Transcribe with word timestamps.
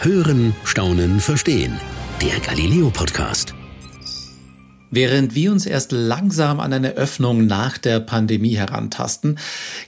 Hören, 0.00 0.54
Staunen, 0.64 1.18
Verstehen. 1.18 1.80
Der 2.20 2.38
Galileo 2.40 2.90
Podcast. 2.90 3.54
Während 4.90 5.34
wir 5.34 5.50
uns 5.50 5.64
erst 5.64 5.92
langsam 5.92 6.60
an 6.60 6.74
eine 6.74 6.92
Öffnung 6.92 7.46
nach 7.46 7.78
der 7.78 8.00
Pandemie 8.00 8.54
herantasten, 8.56 9.38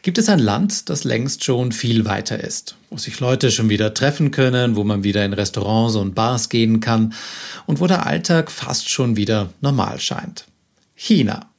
gibt 0.02 0.16
es 0.16 0.30
ein 0.30 0.38
Land, 0.38 0.88
das 0.88 1.04
längst 1.04 1.44
schon 1.44 1.70
viel 1.70 2.06
weiter 2.06 2.40
ist, 2.42 2.76
wo 2.88 2.96
sich 2.96 3.20
Leute 3.20 3.50
schon 3.50 3.68
wieder 3.68 3.92
treffen 3.92 4.30
können, 4.30 4.74
wo 4.74 4.84
man 4.84 5.04
wieder 5.04 5.24
in 5.24 5.34
Restaurants 5.34 5.96
und 5.96 6.14
Bars 6.14 6.48
gehen 6.48 6.80
kann 6.80 7.12
und 7.66 7.80
wo 7.80 7.86
der 7.86 8.06
Alltag 8.06 8.50
fast 8.50 8.88
schon 8.88 9.16
wieder 9.16 9.50
normal 9.60 10.00
scheint. 10.00 10.46
China. 10.94 11.50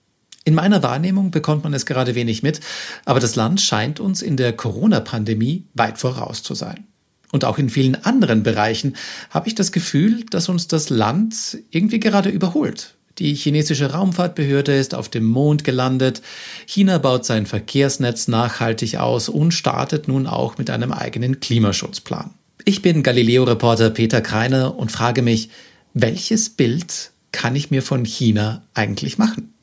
In 0.45 0.55
meiner 0.55 0.81
Wahrnehmung 0.81 1.29
bekommt 1.29 1.63
man 1.63 1.73
es 1.73 1.85
gerade 1.85 2.15
wenig 2.15 2.41
mit, 2.41 2.59
aber 3.05 3.19
das 3.19 3.35
Land 3.35 3.61
scheint 3.61 3.99
uns 3.99 4.23
in 4.23 4.35
der 4.35 4.53
Corona-Pandemie 4.53 5.65
weit 5.75 5.99
voraus 5.99 6.41
zu 6.41 6.55
sein. 6.55 6.86
Und 7.31 7.45
auch 7.45 7.57
in 7.57 7.69
vielen 7.69 7.95
anderen 8.03 8.43
Bereichen 8.43 8.95
habe 9.29 9.47
ich 9.47 9.55
das 9.55 9.71
Gefühl, 9.71 10.23
dass 10.29 10.49
uns 10.49 10.67
das 10.67 10.89
Land 10.89 11.57
irgendwie 11.71 11.99
gerade 11.99 12.29
überholt. 12.29 12.95
Die 13.19 13.33
chinesische 13.33 13.91
Raumfahrtbehörde 13.91 14.77
ist 14.77 14.93
auf 14.93 15.09
dem 15.09 15.25
Mond 15.25 15.63
gelandet. 15.63 16.21
China 16.67 16.99
baut 16.99 17.25
sein 17.25 17.47
Verkehrsnetz 17.47 18.27
nachhaltig 18.27 18.97
aus 18.97 19.27
und 19.27 19.53
startet 19.53 20.07
nun 20.07 20.27
auch 20.27 20.57
mit 20.57 20.69
einem 20.69 20.91
eigenen 20.91 21.39
Klimaschutzplan. 21.39 22.31
Ich 22.63 22.81
bin 22.81 23.01
Galileo-Reporter 23.01 23.89
Peter 23.89 24.21
Kreiner 24.21 24.77
und 24.77 24.91
frage 24.91 25.21
mich, 25.21 25.49
welches 25.93 26.49
Bild 26.49 27.11
kann 27.31 27.55
ich 27.55 27.71
mir 27.71 27.81
von 27.81 28.05
China 28.05 28.63
eigentlich 28.73 29.17
machen? 29.17 29.53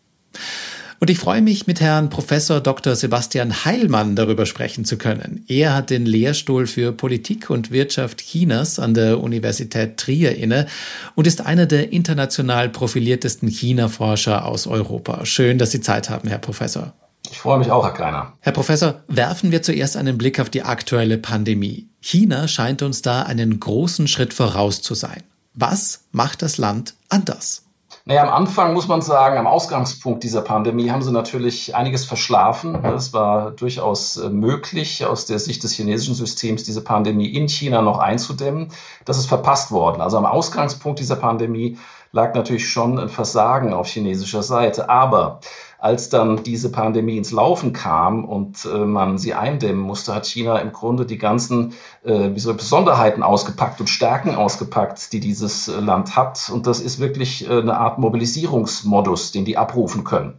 Und 1.04 1.10
ich 1.10 1.18
freue 1.18 1.42
mich, 1.42 1.66
mit 1.66 1.82
Herrn 1.82 2.08
Professor 2.08 2.62
Dr. 2.62 2.96
Sebastian 2.96 3.66
Heilmann 3.66 4.16
darüber 4.16 4.46
sprechen 4.46 4.86
zu 4.86 4.96
können. 4.96 5.44
Er 5.48 5.74
hat 5.74 5.90
den 5.90 6.06
Lehrstuhl 6.06 6.66
für 6.66 6.92
Politik 6.92 7.50
und 7.50 7.70
Wirtschaft 7.70 8.22
Chinas 8.22 8.78
an 8.78 8.94
der 8.94 9.20
Universität 9.22 9.98
Trier 9.98 10.34
inne 10.34 10.66
und 11.14 11.26
ist 11.26 11.44
einer 11.44 11.66
der 11.66 11.92
international 11.92 12.70
profiliertesten 12.70 13.50
China-Forscher 13.50 14.46
aus 14.46 14.66
Europa. 14.66 15.26
Schön, 15.26 15.58
dass 15.58 15.72
Sie 15.72 15.82
Zeit 15.82 16.08
haben, 16.08 16.26
Herr 16.26 16.38
Professor. 16.38 16.94
Ich 17.30 17.36
freue 17.36 17.58
mich 17.58 17.70
auch, 17.70 17.84
Herr 17.84 17.92
Kleiner. 17.92 18.32
Herr 18.40 18.52
Professor, 18.52 19.02
werfen 19.06 19.52
wir 19.52 19.60
zuerst 19.60 19.98
einen 19.98 20.16
Blick 20.16 20.40
auf 20.40 20.48
die 20.48 20.62
aktuelle 20.62 21.18
Pandemie. 21.18 21.86
China 22.00 22.48
scheint 22.48 22.80
uns 22.80 23.02
da 23.02 23.24
einen 23.24 23.60
großen 23.60 24.08
Schritt 24.08 24.32
voraus 24.32 24.80
zu 24.80 24.94
sein. 24.94 25.22
Was 25.52 26.04
macht 26.12 26.40
das 26.40 26.56
Land 26.56 26.94
anders? 27.10 27.63
Naja, 28.06 28.22
am 28.22 28.28
Anfang 28.28 28.74
muss 28.74 28.86
man 28.86 29.00
sagen, 29.00 29.38
am 29.38 29.46
Ausgangspunkt 29.46 30.24
dieser 30.24 30.42
Pandemie 30.42 30.90
haben 30.90 31.00
sie 31.00 31.10
natürlich 31.10 31.74
einiges 31.74 32.04
verschlafen. 32.04 32.84
Es 32.84 33.14
war 33.14 33.52
durchaus 33.52 34.18
äh, 34.18 34.28
möglich, 34.28 35.06
aus 35.06 35.24
der 35.24 35.38
Sicht 35.38 35.62
des 35.64 35.72
chinesischen 35.72 36.14
Systems 36.14 36.64
diese 36.64 36.84
Pandemie 36.84 37.28
in 37.28 37.48
China 37.48 37.80
noch 37.80 37.98
einzudämmen. 37.98 38.68
Das 39.06 39.16
ist 39.16 39.24
verpasst 39.24 39.70
worden. 39.70 40.02
Also 40.02 40.18
am 40.18 40.26
Ausgangspunkt 40.26 41.00
dieser 41.00 41.16
Pandemie 41.16 41.78
lag 42.12 42.34
natürlich 42.34 42.68
schon 42.68 42.98
ein 42.98 43.08
Versagen 43.08 43.72
auf 43.72 43.88
chinesischer 43.88 44.42
Seite. 44.42 44.90
Aber 44.90 45.40
als 45.84 46.08
dann 46.08 46.42
diese 46.42 46.72
Pandemie 46.72 47.18
ins 47.18 47.30
Laufen 47.30 47.74
kam 47.74 48.24
und 48.24 48.64
äh, 48.64 48.78
man 48.86 49.18
sie 49.18 49.34
eindämmen 49.34 49.82
musste, 49.82 50.14
hat 50.14 50.24
China 50.24 50.58
im 50.58 50.72
Grunde 50.72 51.04
die 51.04 51.18
ganzen 51.18 51.74
äh, 52.04 52.30
Besonderheiten 52.30 53.22
ausgepackt 53.22 53.80
und 53.80 53.88
Stärken 53.88 54.34
ausgepackt, 54.34 55.12
die 55.12 55.20
dieses 55.20 55.68
äh, 55.68 55.78
Land 55.80 56.16
hat. 56.16 56.50
Und 56.50 56.66
das 56.66 56.80
ist 56.80 57.00
wirklich 57.00 57.46
äh, 57.46 57.58
eine 57.58 57.76
Art 57.76 57.98
Mobilisierungsmodus, 57.98 59.32
den 59.32 59.44
die 59.44 59.58
abrufen 59.58 60.04
können. 60.04 60.38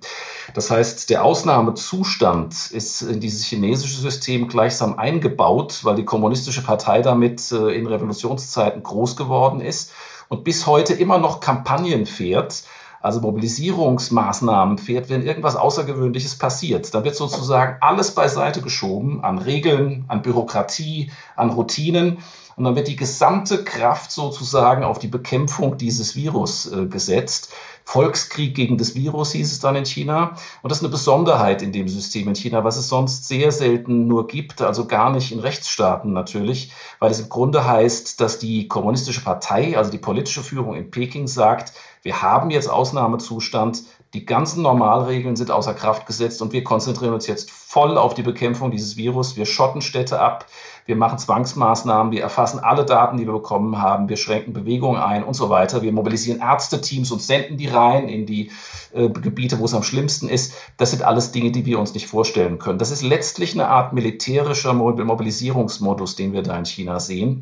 Das 0.55 0.71
heißt, 0.71 1.11
der 1.11 1.23
Ausnahmezustand 1.23 2.71
ist 2.71 3.03
in 3.03 3.19
dieses 3.19 3.45
chinesische 3.45 4.01
System 4.01 4.47
gleichsam 4.47 4.97
eingebaut, 4.97 5.81
weil 5.83 5.95
die 5.95 6.05
kommunistische 6.05 6.63
Partei 6.63 7.03
damit 7.03 7.51
äh, 7.51 7.69
in 7.69 7.85
Revolutionszeiten 7.85 8.81
groß 8.81 9.15
geworden 9.15 9.61
ist 9.61 9.91
und 10.27 10.43
bis 10.43 10.65
heute 10.65 10.95
immer 10.95 11.19
noch 11.19 11.39
Kampagnen 11.39 12.07
fährt, 12.07 12.63
also 13.05 13.21
Mobilisierungsmaßnahmen 13.21 14.79
fährt, 14.79 15.11
wenn 15.11 15.21
irgendwas 15.21 15.55
Außergewöhnliches 15.55 16.39
passiert. 16.39 16.91
Dann 16.91 17.03
wird 17.03 17.15
sozusagen 17.15 17.77
alles 17.81 18.15
beiseite 18.15 18.61
geschoben 18.61 19.23
an 19.23 19.37
Regeln, 19.37 20.05
an 20.07 20.23
Bürokratie, 20.23 21.11
an 21.35 21.51
Routinen. 21.51 22.17
Und 22.55 22.63
dann 22.63 22.75
wird 22.75 22.87
die 22.87 22.95
gesamte 22.95 23.63
Kraft 23.63 24.11
sozusagen 24.11 24.83
auf 24.83 24.97
die 24.97 25.07
Bekämpfung 25.07 25.77
dieses 25.77 26.15
Virus 26.15 26.71
äh, 26.71 26.87
gesetzt. 26.87 27.53
Volkskrieg 27.83 28.55
gegen 28.55 28.79
das 28.79 28.95
Virus 28.95 29.33
hieß 29.33 29.51
es 29.51 29.59
dann 29.59 29.75
in 29.75 29.85
China. 29.85 30.35
Und 30.63 30.71
das 30.71 30.79
ist 30.79 30.83
eine 30.83 30.91
Besonderheit 30.91 31.61
in 31.61 31.71
dem 31.71 31.87
System 31.87 32.27
in 32.29 32.35
China, 32.35 32.63
was 32.63 32.77
es 32.77 32.89
sonst 32.89 33.27
sehr 33.27 33.51
selten 33.51 34.07
nur 34.07 34.25
gibt, 34.25 34.63
also 34.63 34.87
gar 34.87 35.11
nicht 35.11 35.31
in 35.31 35.39
Rechtsstaaten 35.39 36.11
natürlich, 36.11 36.71
weil 36.99 37.11
es 37.11 37.19
im 37.19 37.29
Grunde 37.29 37.67
heißt, 37.67 38.19
dass 38.19 38.39
die 38.39 38.67
kommunistische 38.67 39.21
Partei, 39.21 39.77
also 39.77 39.91
die 39.91 39.99
politische 39.99 40.41
Führung 40.41 40.75
in 40.75 40.89
Peking 40.89 41.27
sagt, 41.27 41.73
wir 42.05 42.21
haben 42.21 42.51
jetzt 42.51 42.69
Ausnahmezustand, 42.69 43.81
die 44.13 44.27
ganzen 44.27 44.61
Normalregeln 44.61 45.35
sind 45.35 45.49
außer 45.49 45.73
Kraft 45.73 46.05
gesetzt 46.05 46.39
und 46.43 46.53
wir 46.53 46.63
konzentrieren 46.63 47.15
uns 47.15 47.25
jetzt 47.25 47.49
voll 47.49 47.97
auf 47.97 48.13
die 48.13 48.21
Bekämpfung 48.21 48.69
dieses 48.69 48.95
Virus. 48.95 49.35
Wir 49.35 49.47
schotten 49.47 49.81
Städte 49.81 50.19
ab, 50.19 50.45
wir 50.85 50.95
machen 50.95 51.17
Zwangsmaßnahmen, 51.17 52.11
wir 52.11 52.21
erfassen 52.21 52.59
alle 52.59 52.85
Daten, 52.85 53.17
die 53.17 53.25
wir 53.25 53.33
bekommen 53.33 53.81
haben, 53.81 54.07
wir 54.07 54.17
schränken 54.17 54.53
Bewegungen 54.53 55.01
ein 55.01 55.23
und 55.23 55.33
so 55.33 55.49
weiter. 55.49 55.81
Wir 55.81 55.91
mobilisieren 55.91 56.41
Ärzteteams 56.41 57.11
und 57.11 57.23
senden 57.23 57.57
die 57.57 57.67
rein 57.67 58.07
in 58.07 58.27
die 58.27 58.51
äh, 58.93 59.09
Gebiete, 59.09 59.59
wo 59.59 59.65
es 59.65 59.73
am 59.73 59.81
schlimmsten 59.81 60.29
ist. 60.29 60.53
Das 60.77 60.91
sind 60.91 61.01
alles 61.01 61.31
Dinge, 61.31 61.51
die 61.51 61.65
wir 61.65 61.79
uns 61.79 61.95
nicht 61.95 62.05
vorstellen 62.05 62.59
können. 62.59 62.77
Das 62.77 62.91
ist 62.91 63.01
letztlich 63.01 63.53
eine 63.55 63.67
Art 63.67 63.93
militärischer 63.93 64.73
Mobilisierungsmodus, 64.73 66.15
den 66.15 66.33
wir 66.33 66.43
da 66.43 66.55
in 66.57 66.65
China 66.65 66.99
sehen. 66.99 67.41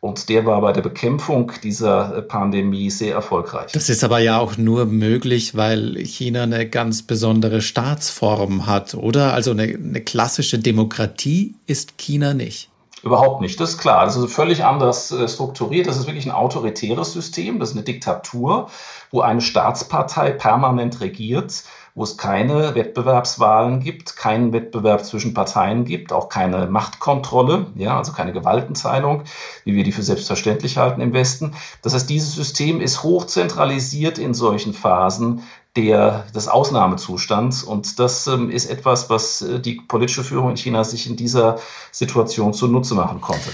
Und 0.00 0.28
der 0.28 0.44
war 0.44 0.60
bei 0.60 0.72
der 0.72 0.82
Bekämpfung 0.82 1.52
dieser 1.62 2.18
äh, 2.18 2.22
Pandemie 2.22 2.90
sehr 2.90 3.14
erfolgreich. 3.14 3.72
Das 3.72 3.88
ist 3.88 4.04
aber 4.04 4.18
ja 4.18 4.38
auch 4.38 4.58
nur 4.58 4.84
möglich, 4.84 5.54
weil 5.54 5.96
China 5.98 6.42
eine 6.42 6.68
ganz 6.68 7.02
besondere 7.02 7.62
Staatsform 7.62 8.66
hat, 8.66 8.94
oder? 8.94 9.32
Also 9.32 9.52
eine, 9.52 9.62
eine 9.62 10.00
klassische 10.02 10.58
Demokratie 10.58 11.54
ist 11.66 11.96
China 11.96 12.34
nicht. 12.34 12.68
Überhaupt 13.02 13.40
nicht, 13.40 13.58
das 13.58 13.70
ist 13.70 13.78
klar. 13.78 14.04
Das 14.04 14.16
ist 14.16 14.32
völlig 14.32 14.64
anders 14.64 15.10
äh, 15.10 15.26
strukturiert. 15.28 15.86
Das 15.86 15.96
ist 15.96 16.06
wirklich 16.06 16.26
ein 16.26 16.32
autoritäres 16.32 17.12
System, 17.12 17.58
das 17.58 17.70
ist 17.70 17.76
eine 17.76 17.84
Diktatur, 17.84 18.68
wo 19.10 19.20
eine 19.20 19.40
Staatspartei 19.40 20.30
permanent 20.30 21.00
regiert 21.00 21.64
wo 21.94 22.04
es 22.04 22.16
keine 22.16 22.74
Wettbewerbswahlen 22.74 23.80
gibt, 23.80 24.16
keinen 24.16 24.52
Wettbewerb 24.52 25.04
zwischen 25.04 25.34
Parteien 25.34 25.84
gibt, 25.84 26.12
auch 26.12 26.30
keine 26.30 26.66
Machtkontrolle, 26.66 27.66
ja, 27.74 27.98
also 27.98 28.12
keine 28.12 28.32
Gewaltenteilung, 28.32 29.24
wie 29.64 29.74
wir 29.74 29.84
die 29.84 29.92
für 29.92 30.02
selbstverständlich 30.02 30.78
halten 30.78 31.02
im 31.02 31.12
Westen. 31.12 31.54
Das 31.82 31.92
heißt, 31.92 32.08
dieses 32.08 32.34
System 32.34 32.80
ist 32.80 33.02
hochzentralisiert 33.02 34.18
in 34.18 34.32
solchen 34.32 34.72
Phasen 34.72 35.42
der, 35.76 36.26
des 36.34 36.48
Ausnahmezustands. 36.48 37.62
Und 37.62 37.98
das 37.98 38.26
ähm, 38.26 38.50
ist 38.50 38.70
etwas, 38.70 39.08
was 39.10 39.42
äh, 39.42 39.60
die 39.60 39.74
politische 39.74 40.24
Führung 40.24 40.50
in 40.50 40.56
China 40.56 40.84
sich 40.84 41.06
in 41.06 41.16
dieser 41.16 41.58
Situation 41.90 42.52
zunutze 42.52 42.94
machen 42.94 43.20
konnte. 43.20 43.50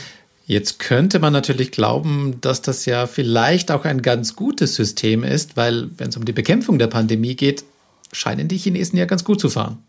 Jetzt 0.46 0.78
könnte 0.78 1.18
man 1.18 1.32
natürlich 1.32 1.72
glauben, 1.72 2.40
dass 2.40 2.62
das 2.62 2.86
ja 2.86 3.06
vielleicht 3.06 3.70
auch 3.70 3.84
ein 3.84 4.00
ganz 4.00 4.34
gutes 4.34 4.74
System 4.74 5.22
ist, 5.22 5.56
weil 5.58 5.90
wenn 5.98 6.08
es 6.08 6.16
um 6.16 6.24
die 6.24 6.32
Bekämpfung 6.32 6.78
der 6.78 6.86
Pandemie 6.86 7.36
geht, 7.36 7.64
scheinen 8.12 8.48
die 8.48 8.56
Chinesen 8.56 8.98
ja 8.98 9.04
ganz 9.04 9.24
gut 9.24 9.40
zu 9.40 9.50
fahren. 9.50 9.84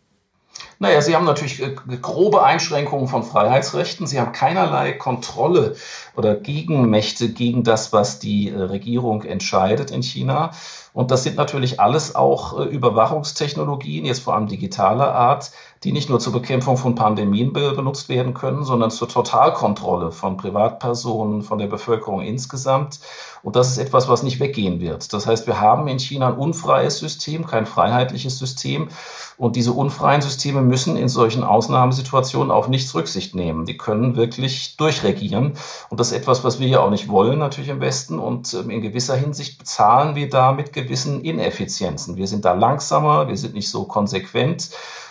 Naja, 0.80 1.02
sie 1.02 1.16
haben 1.16 1.26
natürlich 1.26 1.62
äh, 1.62 1.76
grobe 2.02 2.44
Einschränkungen 2.44 3.08
von 3.08 3.24
Freiheitsrechten. 3.24 4.08
Sie 4.08 4.20
haben 4.20 4.32
keinerlei 4.32 4.94
Kontrolle 4.94 5.76
oder 6.16 6.36
Gegenmächte 6.36 7.30
gegen 7.30 7.64
das, 7.64 7.92
was 7.94 8.20
die 8.20 8.50
äh, 8.50 8.58
Regierung 8.58 9.24
entscheidet 9.24 9.92
in 9.92 10.04
China. 10.04 10.52
Und 10.94 11.12
das 11.12 11.24
sind 11.24 11.36
natürlich 11.36 11.80
alles 11.80 12.16
auch 12.16 12.60
äh, 12.60 12.64
Überwachungstechnologien, 12.64 14.06
jetzt 14.06 14.22
vor 14.22 14.36
allem 14.36 14.48
digitaler 14.48 15.14
Art, 15.14 15.52
die 15.84 15.94
nicht 15.94 16.10
nur 16.10 16.20
zur 16.20 16.34
Bekämpfung 16.34 16.76
von 16.76 16.96
Pandemien 16.96 17.54
benutzt 17.54 18.10
werden 18.10 18.34
können, 18.34 18.66
sondern 18.66 18.92
zur 18.92 19.08
Totalkontrolle 19.08 20.12
von 20.12 20.36
Privatpersonen, 20.36 21.42
von 21.42 21.58
der 21.58 21.68
Bevölkerung 21.68 22.22
insgesamt. 22.22 23.00
Und 23.44 23.56
das 23.56 23.70
ist 23.70 23.78
etwas, 23.78 24.10
was 24.10 24.22
nicht 24.22 24.42
weggehen 24.42 24.82
wird. 24.82 25.14
Das 25.14 25.26
heißt, 25.26 25.48
wir 25.48 25.62
haben 25.62 25.88
in 25.88 26.00
China 26.00 26.28
ein 26.28 26.38
unfreies 26.38 27.00
System, 27.00 27.48
kein 27.48 27.66
freiheitliches 27.66 28.38
System. 28.38 28.90
Und 29.38 29.56
diese 29.56 29.72
unfreien 29.72 30.22
Systeme 30.22 30.62
müssen 30.62 30.98
in 30.98 31.08
solchen 31.08 31.46
Ausnahmesituationen 31.46 32.52
auf 32.52 32.68
nichts 32.68 32.94
Rücksicht 32.94 33.36
nehmen. 33.36 33.66
Die 33.66 33.78
können 33.78 34.18
wirklich 34.18 34.76
durchregieren. 34.76 35.54
Und 35.90 36.00
das 36.02 36.12
ist 36.12 36.18
etwas, 36.18 36.44
was 36.44 36.60
wir 36.60 36.68
ja 36.68 36.82
auch 36.82 36.90
nicht 36.90 37.08
wollen, 37.08 37.40
natürlich 37.40 37.70
im 37.70 37.80
Westen. 37.80 38.20
Und 38.20 38.54
ähm, 38.54 38.70
in 38.70 38.82
gewisser 38.82 39.16
Hinsicht 39.16 39.58
bezahlen 39.58 40.16
wir 40.16 40.28
da 40.28 40.52
mit 40.52 40.74
gewissen 40.84 41.22
Ineffizienzen. 41.22 42.18
Wir 42.18 42.28
sind 42.28 42.46
da 42.46 42.54
langsamer, 42.54 43.28
wir 43.28 43.38
sind 43.38 43.54
nicht 43.54 43.70
so 43.70 43.84
konsequent. 43.84 44.70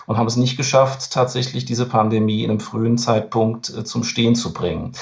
und 0.08 0.16
haben 0.16 0.26
es 0.26 0.36
nicht 0.36 0.56
geschafft, 0.56 1.12
tatsächlich 1.12 1.66
diese 1.66 1.84
Pandemie 1.84 2.42
in 2.42 2.50
einem 2.50 2.60
frühen 2.60 2.96
Zeitpunkt 2.96 3.68
äh, 3.68 3.84
zum 3.84 4.04
Stehen 4.04 4.34
zu 4.34 4.54
bringen. 4.54 4.92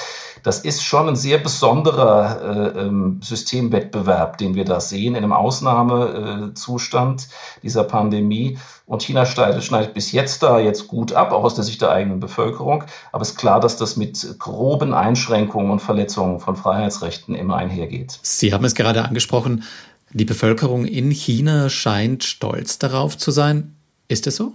Das 0.43 0.59
ist 0.59 0.83
schon 0.83 1.07
ein 1.07 1.15
sehr 1.15 1.37
besonderer 1.37 2.75
äh, 2.75 2.79
ähm, 2.81 3.21
Systemwettbewerb, 3.23 4.37
den 4.37 4.55
wir 4.55 4.65
da 4.65 4.81
sehen, 4.81 5.15
in 5.15 5.23
einem 5.23 5.31
Ausnahmezustand 5.31 7.29
dieser 7.63 7.85
Pandemie. 7.85 8.57
Und 8.85 9.03
China 9.03 9.25
schneidet, 9.25 9.63
schneidet 9.63 9.93
bis 9.93 10.11
jetzt 10.11 10.43
da 10.43 10.59
jetzt 10.59 10.87
gut 10.87 11.13
ab, 11.13 11.31
auch 11.31 11.43
aus 11.43 11.55
der 11.55 11.63
Sicht 11.63 11.81
der 11.81 11.91
eigenen 11.91 12.19
Bevölkerung. 12.19 12.83
Aber 13.13 13.21
es 13.21 13.29
ist 13.29 13.37
klar, 13.37 13.61
dass 13.61 13.77
das 13.77 13.95
mit 13.97 14.35
groben 14.39 14.93
Einschränkungen 14.93 15.71
und 15.71 15.81
Verletzungen 15.81 16.41
von 16.41 16.57
Freiheitsrechten 16.57 17.33
immer 17.33 17.55
einhergeht. 17.55 18.19
Sie 18.21 18.53
haben 18.53 18.65
es 18.65 18.75
gerade 18.75 19.03
angesprochen, 19.05 19.63
die 20.11 20.25
Bevölkerung 20.25 20.85
in 20.85 21.11
China 21.11 21.69
scheint 21.69 22.23
stolz 22.23 22.79
darauf 22.79 23.17
zu 23.17 23.31
sein. 23.31 23.75
Ist 24.07 24.27
es 24.27 24.35
so? 24.35 24.53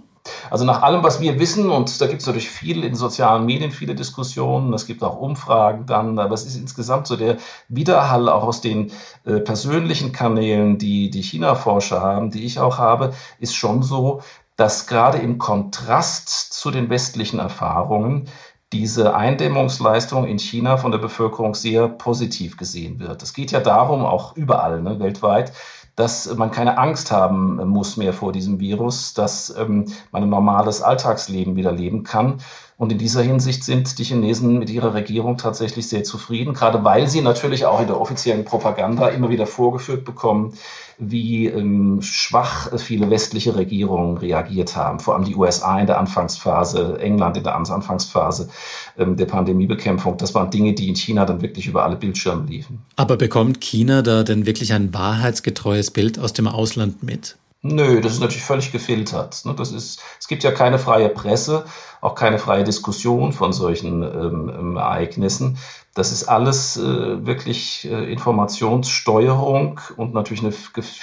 Also 0.49 0.63
nach 0.63 0.81
allem, 0.81 1.03
was 1.03 1.19
wir 1.19 1.37
wissen, 1.39 1.69
und 1.69 1.99
da 1.99 2.07
gibt 2.07 2.21
es 2.21 2.27
natürlich 2.27 2.49
viel 2.49 2.83
in 2.83 2.95
sozialen 2.95 3.45
Medien, 3.45 3.71
viele 3.71 3.93
Diskussionen, 3.93 4.73
es 4.73 4.85
gibt 4.85 5.03
auch 5.03 5.17
Umfragen 5.17 5.85
dann, 5.85 6.17
aber 6.17 6.33
es 6.33 6.45
ist 6.45 6.55
insgesamt 6.55 7.07
so 7.07 7.17
der 7.17 7.37
Widerhall 7.67 8.29
auch 8.29 8.43
aus 8.43 8.61
den 8.61 8.91
äh, 9.25 9.39
persönlichen 9.39 10.13
Kanälen, 10.13 10.77
die 10.77 11.09
die 11.09 11.23
China-Forscher 11.23 12.01
haben, 12.01 12.31
die 12.31 12.45
ich 12.45 12.59
auch 12.59 12.77
habe, 12.77 13.13
ist 13.39 13.55
schon 13.55 13.83
so, 13.83 14.21
dass 14.55 14.87
gerade 14.87 15.17
im 15.17 15.39
Kontrast 15.39 16.29
zu 16.29 16.71
den 16.71 16.89
westlichen 16.89 17.39
Erfahrungen 17.39 18.29
diese 18.73 19.15
Eindämmungsleistung 19.15 20.25
in 20.25 20.39
China 20.39 20.77
von 20.77 20.91
der 20.91 20.97
Bevölkerung 20.97 21.53
sehr 21.53 21.87
positiv 21.87 22.57
gesehen 22.57 22.99
wird. 22.99 23.21
Es 23.21 23.33
geht 23.33 23.51
ja 23.51 23.59
darum, 23.59 24.03
auch 24.03 24.35
überall 24.35 24.81
ne, 24.81 24.99
weltweit, 24.99 25.53
dass 25.95 26.35
man 26.35 26.49
keine 26.49 26.79
Angst 26.79 27.11
haben 27.11 27.57
muss 27.67 27.97
mehr 27.97 28.13
vor 28.13 28.31
diesem 28.31 28.59
Virus, 28.59 29.13
dass 29.13 29.55
ähm, 29.55 29.85
man 30.11 30.23
ein 30.23 30.29
normales 30.29 30.81
Alltagsleben 30.81 31.55
wieder 31.55 31.71
leben 31.71 32.03
kann. 32.03 32.41
Und 32.83 32.91
in 32.91 32.97
dieser 32.97 33.21
Hinsicht 33.21 33.63
sind 33.63 33.97
die 33.97 34.03
Chinesen 34.03 34.59
mit 34.59 34.69
ihrer 34.69 34.93
Regierung 34.93 35.37
tatsächlich 35.37 35.87
sehr 35.87 36.03
zufrieden, 36.03 36.53
gerade 36.53 36.83
weil 36.83 37.07
sie 37.07 37.21
natürlich 37.21 37.65
auch 37.65 37.79
in 37.79 37.87
der 37.87 37.97
offiziellen 37.97 38.43
Propaganda 38.43 39.07
immer 39.07 39.29
wieder 39.29 39.47
vorgeführt 39.47 40.03
bekommen, 40.03 40.55
wie 40.97 41.47
ähm, 41.47 42.01
schwach 42.01 42.77
viele 42.77 43.09
westliche 43.09 43.55
Regierungen 43.55 44.17
reagiert 44.17 44.75
haben. 44.75 44.99
Vor 44.99 45.15
allem 45.15 45.23
die 45.23 45.33
USA 45.33 45.79
in 45.79 45.87
der 45.87 45.97
Anfangsphase, 45.97 46.99
England 46.99 47.37
in 47.37 47.43
der 47.45 47.55
Anfangsphase 47.55 48.49
ähm, 48.97 49.15
der 49.15 49.27
Pandemiebekämpfung. 49.27 50.17
Das 50.17 50.35
waren 50.35 50.49
Dinge, 50.49 50.73
die 50.73 50.89
in 50.89 50.97
China 50.97 51.23
dann 51.23 51.41
wirklich 51.41 51.67
über 51.67 51.85
alle 51.85 51.95
Bildschirme 51.95 52.45
liefen. 52.47 52.81
Aber 52.97 53.15
bekommt 53.15 53.61
China 53.61 54.01
da 54.01 54.23
denn 54.23 54.45
wirklich 54.45 54.73
ein 54.73 54.93
wahrheitsgetreues 54.93 55.91
Bild 55.91 56.19
aus 56.19 56.33
dem 56.33 56.49
Ausland 56.49 57.01
mit? 57.01 57.37
Nö, 57.65 58.01
das 58.01 58.11
ist 58.11 58.19
natürlich 58.19 58.43
völlig 58.43 58.73
gefiltert. 58.73 59.45
Ne? 59.45 59.53
Das 59.55 59.71
ist, 59.71 60.01
es 60.19 60.27
gibt 60.27 60.43
ja 60.43 60.51
keine 60.51 60.77
freie 60.77 61.07
Presse, 61.07 61.63
auch 62.01 62.13
keine 62.13 62.37
freie 62.37 62.65
Diskussion 62.65 63.31
von 63.31 63.53
solchen 63.53 64.03
ähm, 64.03 64.75
Ereignissen. 64.75 65.57
Das 65.93 66.11
ist 66.11 66.25
alles 66.25 66.75
äh, 66.75 67.25
wirklich 67.25 67.85
äh, 67.89 68.11
Informationssteuerung 68.11 69.79
und 69.95 70.13
natürlich 70.13 70.43
eine, 70.43 70.53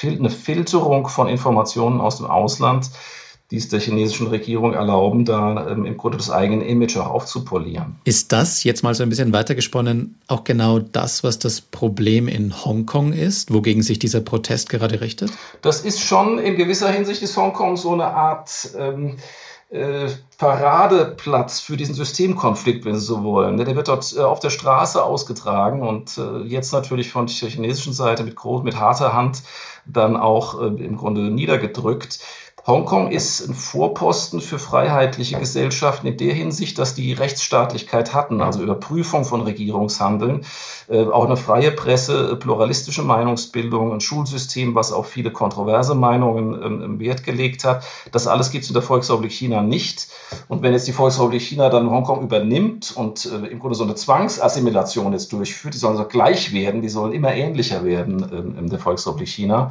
eine 0.02 0.28
Filterung 0.28 1.08
von 1.08 1.28
Informationen 1.28 1.98
aus 1.98 2.18
dem 2.18 2.26
Ausland 2.26 2.90
die 3.50 3.56
es 3.56 3.68
der 3.68 3.80
chinesischen 3.80 4.28
Regierung 4.28 4.74
erlauben, 4.74 5.24
da 5.24 5.68
ähm, 5.68 5.84
im 5.84 5.96
Grunde 5.96 6.16
das 6.18 6.30
eigene 6.30 6.64
Image 6.64 6.96
auch 6.96 7.08
aufzupolieren. 7.08 7.96
Ist 8.04 8.32
das 8.32 8.62
jetzt 8.64 8.82
mal 8.82 8.94
so 8.94 9.02
ein 9.02 9.08
bisschen 9.08 9.32
weitergesponnen 9.32 10.18
auch 10.28 10.44
genau 10.44 10.78
das, 10.78 11.24
was 11.24 11.38
das 11.38 11.60
Problem 11.60 12.28
in 12.28 12.64
Hongkong 12.64 13.12
ist, 13.12 13.52
wogegen 13.52 13.82
sich 13.82 13.98
dieser 13.98 14.20
Protest 14.20 14.68
gerade 14.68 15.00
richtet? 15.00 15.32
Das 15.62 15.80
ist 15.80 16.00
schon 16.00 16.38
in 16.38 16.56
gewisser 16.56 16.90
Hinsicht 16.90 17.22
ist 17.22 17.36
Hongkong 17.36 17.76
so 17.76 17.92
eine 17.92 18.06
Art 18.06 18.70
ähm, 18.78 19.16
äh, 19.70 20.08
Paradeplatz 20.38 21.60
für 21.60 21.76
diesen 21.76 21.94
Systemkonflikt, 21.94 22.84
wenn 22.84 22.96
Sie 22.96 23.04
so 23.04 23.22
wollen. 23.22 23.56
Der 23.56 23.76
wird 23.76 23.88
dort 23.88 24.14
äh, 24.16 24.20
auf 24.20 24.40
der 24.40 24.50
Straße 24.50 25.02
ausgetragen 25.02 25.82
und 25.82 26.18
äh, 26.18 26.38
jetzt 26.42 26.72
natürlich 26.72 27.10
von 27.10 27.26
der 27.26 27.48
chinesischen 27.48 27.92
Seite 27.92 28.24
mit, 28.24 28.34
groß, 28.34 28.64
mit 28.64 28.76
harter 28.76 29.12
Hand 29.12 29.42
dann 29.86 30.16
auch 30.16 30.60
äh, 30.60 30.66
im 30.66 30.96
Grunde 30.96 31.22
niedergedrückt. 31.22 32.18
Hongkong 32.66 33.10
ist 33.10 33.48
ein 33.48 33.54
Vorposten 33.54 34.40
für 34.40 34.58
freiheitliche 34.58 35.38
Gesellschaften 35.38 36.06
in 36.06 36.16
der 36.18 36.34
Hinsicht, 36.34 36.78
dass 36.78 36.94
die 36.94 37.12
Rechtsstaatlichkeit 37.12 38.12
hatten, 38.12 38.42
also 38.42 38.62
Überprüfung 38.62 39.24
von 39.24 39.40
Regierungshandeln, 39.40 40.44
äh, 40.88 41.04
auch 41.04 41.24
eine 41.24 41.36
freie 41.36 41.72
Presse, 41.72 42.36
pluralistische 42.36 43.02
Meinungsbildung, 43.02 43.92
ein 43.92 44.00
Schulsystem, 44.00 44.74
was 44.74 44.92
auf 44.92 45.08
viele 45.08 45.30
kontroverse 45.30 45.94
Meinungen 45.94 46.62
ähm, 46.62 47.00
Wert 47.00 47.24
gelegt 47.24 47.64
hat. 47.64 47.84
Das 48.12 48.26
alles 48.26 48.50
gibt 48.50 48.64
es 48.64 48.70
in 48.70 48.74
der 48.74 48.82
Volksrepublik 48.82 49.32
China 49.32 49.62
nicht. 49.62 50.08
Und 50.48 50.62
wenn 50.62 50.72
jetzt 50.72 50.86
die 50.86 50.92
Volksrepublik 50.92 51.42
China 51.42 51.70
dann 51.70 51.90
Hongkong 51.90 52.22
übernimmt 52.22 52.92
und 52.94 53.24
äh, 53.24 53.46
im 53.46 53.58
Grunde 53.58 53.74
so 53.74 53.84
eine 53.84 53.94
Zwangsassimilation 53.94 55.12
jetzt 55.12 55.32
durchführt, 55.32 55.74
die 55.74 55.78
sollen 55.78 55.96
so 55.96 56.04
gleich 56.04 56.52
werden, 56.52 56.82
die 56.82 56.88
sollen 56.88 57.12
immer 57.12 57.32
ähnlicher 57.32 57.84
werden 57.84 58.26
ähm, 58.30 58.58
in 58.58 58.68
der 58.68 58.78
Volksrepublik 58.78 59.28
China, 59.28 59.70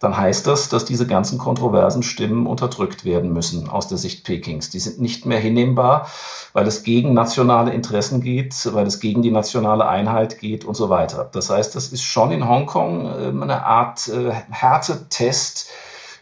dann 0.00 0.16
heißt 0.16 0.46
das, 0.46 0.70
dass 0.70 0.86
diese 0.86 1.06
ganzen 1.06 1.38
kontroversen 1.38 2.02
Stimmen 2.02 2.46
unterdrückt 2.46 3.04
werden 3.04 3.34
müssen 3.34 3.68
aus 3.68 3.86
der 3.86 3.98
Sicht 3.98 4.24
Pekings. 4.24 4.70
Die 4.70 4.80
sind 4.80 4.98
nicht 4.98 5.26
mehr 5.26 5.38
hinnehmbar, 5.38 6.08
weil 6.54 6.66
es 6.66 6.82
gegen 6.82 7.12
nationale 7.12 7.72
Interessen 7.72 8.22
geht, 8.22 8.54
weil 8.72 8.86
es 8.86 8.98
gegen 8.98 9.20
die 9.20 9.30
nationale 9.30 9.86
Einheit 9.86 10.38
geht 10.38 10.64
und 10.64 10.74
so 10.74 10.88
weiter. 10.88 11.28
Das 11.30 11.50
heißt, 11.50 11.76
das 11.76 11.88
ist 11.88 12.02
schon 12.02 12.32
in 12.32 12.48
Hongkong 12.48 13.12
ähm, 13.20 13.42
eine 13.42 13.62
Art 13.66 14.08
äh, 14.08 14.32
Härtetest 14.50 15.68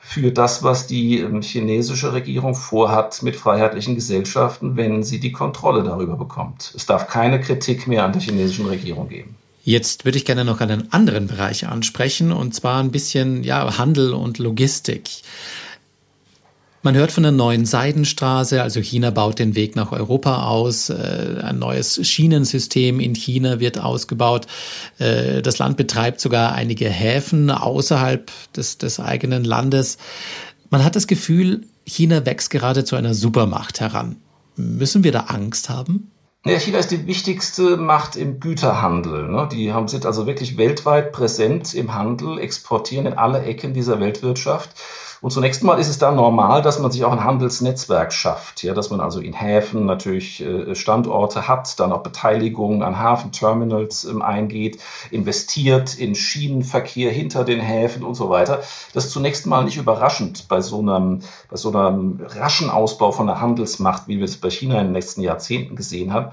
für 0.01 0.33
das, 0.33 0.65
was 0.65 0.89
die 0.89 1.21
ähm, 1.21 1.41
chinesische 1.43 2.13
Regierung 2.13 2.57
vorhat 2.57 3.23
mit 3.23 3.37
freiheitlichen 3.37 3.95
Gesellschaften, 3.95 4.77
wenn 4.77 5.05
sie 5.05 5.21
die 5.21 5.33
Kontrolle 5.33 5.85
darüber 5.85 6.17
bekommt. 6.17 6.73
Es 6.75 6.87
darf 6.87 7.07
keine 7.07 7.41
Kritik 7.41 7.87
mehr 7.87 8.05
an 8.05 8.13
der 8.13 8.23
chinesischen 8.23 8.67
Regierung 8.67 9.09
geben. 9.09 9.37
Jetzt 9.69 10.07
würde 10.07 10.17
ich 10.17 10.25
gerne 10.25 10.47
noch 10.47 10.63
einen 10.63 10.95
anderen 10.95 11.27
Bereich 11.27 11.67
ansprechen, 11.67 12.33
und 12.33 12.55
zwar 12.55 12.83
ein 12.83 12.91
bisschen 12.91 13.45
ja, 13.45 13.77
Handel 13.77 14.15
und 14.15 14.39
Logistik. 14.39 15.11
Man 16.83 16.95
hört 16.95 17.13
von 17.13 17.23
der 17.23 17.33
neuen 17.33 17.67
Seidenstraße, 17.67 18.63
also 18.63 18.81
China 18.81 19.11
baut 19.11 19.39
den 19.39 19.55
Weg 19.55 19.77
nach 19.77 19.93
Europa 19.93 20.47
aus, 20.47 20.89
äh, 20.89 21.43
ein 21.43 21.59
neues 21.59 22.01
Schienensystem 22.09 22.99
in 22.99 23.15
China 23.15 23.61
wird 23.61 23.79
ausgebaut. 23.79 24.47
Äh, 24.97 25.43
das 25.43 25.59
Land 25.59 25.77
betreibt 25.77 26.23
sogar 26.23 26.55
einige 26.55 26.89
Häfen 26.89 27.51
außerhalb 27.51 28.31
des, 28.57 28.79
des 28.79 29.01
eigenen 29.01 29.45
Landes. 29.45 29.99
Man 30.71 30.83
hat 30.83 30.97
das 30.97 31.07
Gefühl, 31.07 31.67
China 31.85 32.25
wächst 32.25 32.49
gerade 32.49 32.87
zu 32.87 32.97
einer 32.97 33.13
Supermacht 33.13 33.81
heran. 33.81 34.17
Müssen 34.57 35.05
wir 35.05 35.13
da 35.13 35.25
Angst 35.25 35.69
haben? 35.69 36.11
Ja, 36.49 36.59
China 36.59 36.79
ist 36.79 36.91
die 36.91 37.07
wichtigste 37.07 37.77
Macht 37.77 38.17
im 38.17 38.41
Güterhandel. 38.41 39.29
Ne? 39.29 39.49
Die 39.53 39.75
haben, 39.75 39.87
sind 39.87 40.07
also 40.07 40.27
wirklich 40.27 40.57
weltweit 40.57 41.13
präsent 41.13 41.75
im 41.75 41.95
Handel, 41.95 42.39
exportieren 42.39 43.05
in 43.05 43.13
alle 43.13 43.43
Ecken 43.43 43.75
dieser 43.75 44.01
Weltwirtschaft. 44.01 44.71
Und 45.21 45.33
zunächst 45.33 45.65
mal 45.65 45.81
ist 45.81 45.89
es 45.89 45.99
da 45.99 46.13
normal, 46.13 46.63
dass 46.63 46.79
man 46.79 46.93
sich 46.93 47.05
auch 47.05 47.11
ein 47.11 47.25
Handelsnetzwerk 47.25 48.13
schafft, 48.13 48.63
ja, 48.63 48.73
dass 48.73 48.91
man 48.91 49.01
also 49.01 49.19
in 49.21 49.33
Häfen 49.33 49.85
natürlich 49.85 50.41
äh, 50.41 50.75
Standorte 50.77 51.49
hat, 51.49 51.81
dann 51.81 51.93
auch 51.93 52.05
Beteiligungen 52.05 52.83
an 52.83 52.99
Hafenterminals 52.99 54.05
ähm, 54.05 54.23
eingeht, 54.23 54.79
investiert 55.11 55.97
in 55.97 56.15
Schienenverkehr 56.15 57.11
hinter 57.11 57.45
den 57.45 57.61
Häfen 57.61 58.05
und 58.05 58.15
so 58.15 58.31
weiter. 58.31 58.63
Das 58.95 59.07
ist 59.07 59.13
zunächst 59.13 59.47
mal 59.47 59.65
nicht 59.65 59.77
überraschend 59.77 60.47
bei 60.49 60.61
so 60.61 60.79
einem, 60.79 61.23
bei 61.51 61.57
so 61.57 61.71
einem 61.71 62.21
raschen 62.25 62.71
Ausbau 62.71 63.11
von 63.11 63.27
der 63.27 63.41
Handelsmacht, 63.41 64.07
wie 64.07 64.19
wir 64.19 64.25
es 64.25 64.37
bei 64.37 64.51
China 64.51 64.81
in 64.81 64.89
den 64.89 64.95
letzten 64.95 65.23
Jahrzehnten 65.23 65.75
gesehen 65.75 66.13
haben. 66.13 66.31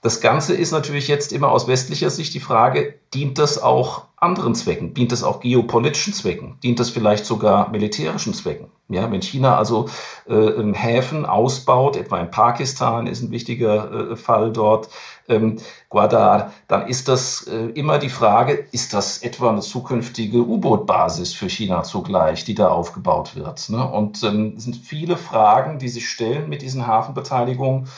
Das 0.00 0.20
Ganze 0.20 0.54
ist 0.54 0.70
natürlich 0.70 1.08
jetzt 1.08 1.32
immer 1.32 1.50
aus 1.50 1.66
westlicher 1.66 2.10
Sicht 2.10 2.34
die 2.34 2.40
Frage, 2.40 2.94
dient 3.12 3.38
das 3.38 3.60
auch 3.60 4.07
anderen 4.20 4.54
Zwecken? 4.54 4.94
Dient 4.94 5.12
das 5.12 5.22
auch 5.22 5.40
geopolitischen 5.40 6.12
Zwecken? 6.12 6.58
Dient 6.62 6.80
das 6.80 6.90
vielleicht 6.90 7.24
sogar 7.24 7.70
militärischen 7.70 8.34
Zwecken? 8.34 8.66
Ja, 8.88 9.10
wenn 9.12 9.20
China 9.20 9.56
also 9.56 9.88
äh, 10.26 10.72
Häfen 10.72 11.26
ausbaut, 11.26 11.96
etwa 11.96 12.18
in 12.18 12.30
Pakistan 12.30 13.06
ist 13.06 13.22
ein 13.22 13.30
wichtiger 13.30 14.12
äh, 14.12 14.16
Fall 14.16 14.52
dort, 14.52 14.88
ähm, 15.28 15.58
Guadar, 15.90 16.52
dann 16.68 16.88
ist 16.88 17.08
das 17.08 17.46
äh, 17.46 17.66
immer 17.74 17.98
die 17.98 18.08
Frage, 18.08 18.66
ist 18.72 18.94
das 18.94 19.18
etwa 19.18 19.50
eine 19.50 19.60
zukünftige 19.60 20.38
U-Boot-Basis 20.38 21.34
für 21.34 21.50
China 21.50 21.82
zugleich, 21.82 22.44
die 22.44 22.54
da 22.54 22.68
aufgebaut 22.68 23.36
wird? 23.36 23.68
Ne? 23.68 23.86
Und 23.86 24.22
ähm, 24.22 24.54
es 24.56 24.64
sind 24.64 24.76
viele 24.76 25.16
Fragen, 25.18 25.78
die 25.78 25.88
sich 25.88 26.08
stellen 26.08 26.48
mit 26.48 26.62
diesen 26.62 26.86
Hafenbeteiligungen 26.86 27.88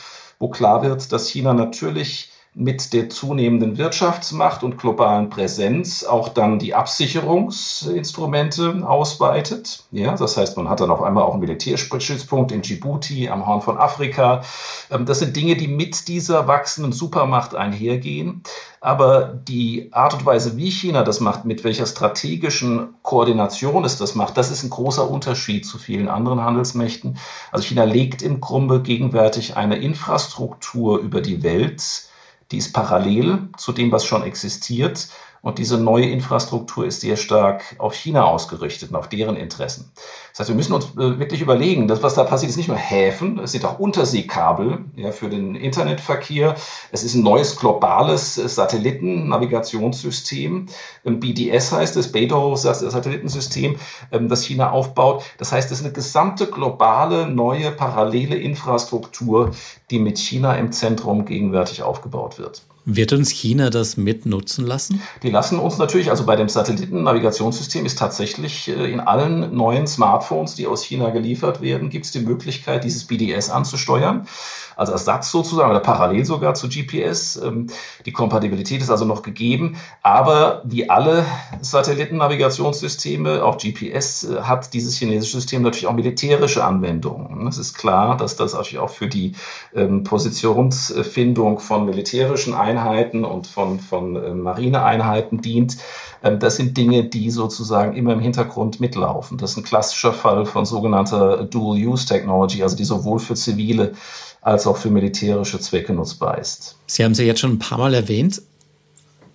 wo 0.41 0.49
klar 0.49 0.81
wird, 0.81 1.11
dass 1.11 1.29
China 1.29 1.53
natürlich 1.53 2.30
mit 2.53 2.91
der 2.91 3.09
zunehmenden 3.09 3.77
Wirtschaftsmacht 3.77 4.61
und 4.63 4.77
globalen 4.77 5.29
Präsenz 5.29 6.03
auch 6.03 6.27
dann 6.27 6.59
die 6.59 6.75
Absicherungsinstrumente 6.75 8.85
ausweitet. 8.85 9.85
Ja, 9.91 10.17
das 10.17 10.35
heißt, 10.35 10.57
man 10.57 10.67
hat 10.67 10.81
dann 10.81 10.91
auf 10.91 11.01
einmal 11.01 11.23
auch 11.23 11.31
einen 11.31 11.39
Militärstützpunkt 11.39 12.51
in 12.51 12.61
Djibouti 12.61 13.29
am 13.29 13.47
Horn 13.47 13.61
von 13.61 13.77
Afrika. 13.77 14.43
Ähm, 14.89 15.05
das 15.05 15.19
sind 15.19 15.37
Dinge, 15.37 15.55
die 15.55 15.69
mit 15.69 16.09
dieser 16.09 16.49
wachsenden 16.49 16.91
Supermacht 16.91 17.55
einhergehen. 17.55 18.43
Aber 18.81 19.39
die 19.47 19.87
Art 19.93 20.15
und 20.15 20.25
Weise, 20.25 20.57
wie 20.57 20.71
China 20.71 21.03
das 21.03 21.21
macht, 21.21 21.45
mit 21.45 21.63
welcher 21.63 21.85
strategischen 21.85 22.95
Koordination 23.01 23.85
es 23.85 23.97
das 23.97 24.15
macht, 24.15 24.35
das 24.35 24.51
ist 24.51 24.63
ein 24.63 24.71
großer 24.71 25.09
Unterschied 25.09 25.65
zu 25.65 25.77
vielen 25.77 26.09
anderen 26.09 26.41
Handelsmächten. 26.41 27.17
Also 27.51 27.65
China 27.65 27.85
legt 27.85 28.21
im 28.21 28.41
Grunde 28.41 28.81
gegenwärtig 28.81 29.55
eine 29.55 29.77
Infrastruktur 29.77 30.99
über 30.99 31.21
die 31.21 31.43
Welt, 31.43 32.10
die 32.51 32.57
ist 32.57 32.73
parallel 32.73 33.49
zu 33.57 33.71
dem, 33.71 33.91
was 33.91 34.05
schon 34.05 34.23
existiert. 34.23 35.07
Und 35.43 35.57
diese 35.57 35.79
neue 35.79 36.05
Infrastruktur 36.05 36.85
ist 36.85 37.01
sehr 37.01 37.17
stark 37.17 37.75
auf 37.79 37.95
China 37.95 38.25
ausgerichtet 38.25 38.91
und 38.91 38.95
auf 38.95 39.09
deren 39.09 39.35
Interessen. 39.35 39.91
Das 40.29 40.41
heißt, 40.41 40.49
wir 40.49 40.55
müssen 40.55 40.73
uns 40.73 40.91
äh, 40.91 41.17
wirklich 41.17 41.41
überlegen, 41.41 41.87
das, 41.87 42.03
was 42.03 42.13
da 42.13 42.23
passiert, 42.23 42.51
ist 42.51 42.57
nicht 42.57 42.67
nur 42.67 42.77
Häfen, 42.77 43.39
es 43.39 43.53
sind 43.53 43.65
auch 43.65 43.79
Unterseekabel 43.79 44.85
ja, 44.95 45.11
für 45.11 45.29
den 45.29 45.55
Internetverkehr. 45.55 46.53
Es 46.91 47.03
ist 47.03 47.15
ein 47.15 47.23
neues 47.23 47.57
globales 47.57 48.37
äh, 48.37 48.47
Satellitennavigationssystem. 48.47 50.67
Ähm, 51.05 51.19
BDS 51.19 51.71
heißt 51.71 51.97
es, 51.97 52.11
Beidou 52.11 52.55
Satellitensystem, 52.55 53.77
ähm, 54.11 54.29
das 54.29 54.45
China 54.45 54.69
aufbaut. 54.69 55.23
Das 55.39 55.51
heißt, 55.51 55.71
es 55.71 55.79
ist 55.79 55.85
eine 55.85 55.93
gesamte 55.93 56.45
globale, 56.45 57.27
neue, 57.27 57.71
parallele 57.71 58.35
Infrastruktur, 58.35 59.49
die 59.89 59.97
mit 59.97 60.19
China 60.19 60.53
im 60.53 60.71
Zentrum 60.71 61.25
gegenwärtig 61.25 61.81
aufgebaut 61.81 62.37
wird. 62.37 62.61
Wird 62.85 63.13
uns 63.13 63.29
China 63.29 63.69
das 63.69 63.95
mitnutzen 63.95 64.65
lassen? 64.65 65.01
Die 65.21 65.29
lassen 65.29 65.59
uns 65.59 65.77
natürlich, 65.77 66.09
also 66.09 66.25
bei 66.25 66.35
dem 66.35 66.49
Satellitennavigationssystem 66.49 67.85
ist 67.85 67.99
tatsächlich 67.99 68.69
äh, 68.69 68.91
in 68.91 68.99
allen 68.99 69.55
neuen 69.55 69.85
Smartphones, 69.85 70.55
die 70.55 70.65
aus 70.65 70.83
China 70.83 71.11
geliefert 71.11 71.61
werden, 71.61 71.89
gibt 71.89 72.05
es 72.05 72.11
die 72.11 72.21
Möglichkeit, 72.21 72.83
dieses 72.83 73.05
BDS 73.05 73.51
anzusteuern 73.51 74.27
als 74.75 74.89
Ersatz 74.89 75.31
sozusagen 75.31 75.69
oder 75.69 75.79
parallel 75.79 76.25
sogar 76.25 76.53
zu 76.53 76.69
GPS. 76.69 77.37
Ähm, 77.37 77.67
die 78.05 78.11
Kompatibilität 78.11 78.81
ist 78.81 78.89
also 78.89 79.05
noch 79.05 79.21
gegeben, 79.21 79.77
aber 80.01 80.61
wie 80.65 80.89
alle 80.89 81.25
Satellitennavigationssysteme, 81.61 83.43
auch 83.43 83.57
GPS, 83.57 84.23
äh, 84.23 84.41
hat 84.41 84.73
dieses 84.73 84.95
chinesische 84.97 85.37
System 85.37 85.61
natürlich 85.61 85.87
auch 85.87 85.93
militärische 85.93 86.63
Anwendungen. 86.63 87.47
Es 87.47 87.57
ist 87.57 87.73
klar, 87.73 88.17
dass 88.17 88.35
das 88.35 88.53
natürlich 88.53 88.79
auch 88.79 88.89
für 88.89 89.07
die 89.07 89.33
ähm, 89.75 90.03
Positionsfindung 90.03 91.59
von 91.59 91.85
militärischen 91.85 92.53
Einheiten 92.53 93.25
und 93.25 93.47
von, 93.47 93.79
von 93.79 94.15
äh, 94.15 94.33
Marineeinheiten 94.33 95.41
dient. 95.41 95.77
Ähm, 96.23 96.39
das 96.39 96.55
sind 96.55 96.77
Dinge, 96.77 97.03
die 97.03 97.29
sozusagen 97.29 97.95
immer 97.95 98.13
im 98.13 98.19
Hintergrund 98.19 98.79
mitlaufen. 98.79 99.37
Das 99.37 99.51
ist 99.51 99.57
ein 99.57 99.63
klassischer 99.63 100.13
Fall 100.13 100.45
von 100.45 100.65
sogenannter 100.65 101.43
Dual-Use-Technology, 101.43 102.63
also 102.63 102.75
die 102.75 102.83
sowohl 102.83 103.19
für 103.19 103.35
zivile 103.35 103.93
als 104.41 104.67
auch 104.67 104.77
für 104.77 104.89
militärische 104.89 105.59
Zwecke 105.59 105.93
nutzbar 105.93 106.39
ist. 106.39 106.75
Sie 106.87 107.03
haben 107.03 107.15
sie 107.15 107.25
jetzt 107.25 107.39
schon 107.39 107.53
ein 107.53 107.59
paar 107.59 107.77
Mal 107.77 107.93
erwähnt. 107.93 108.41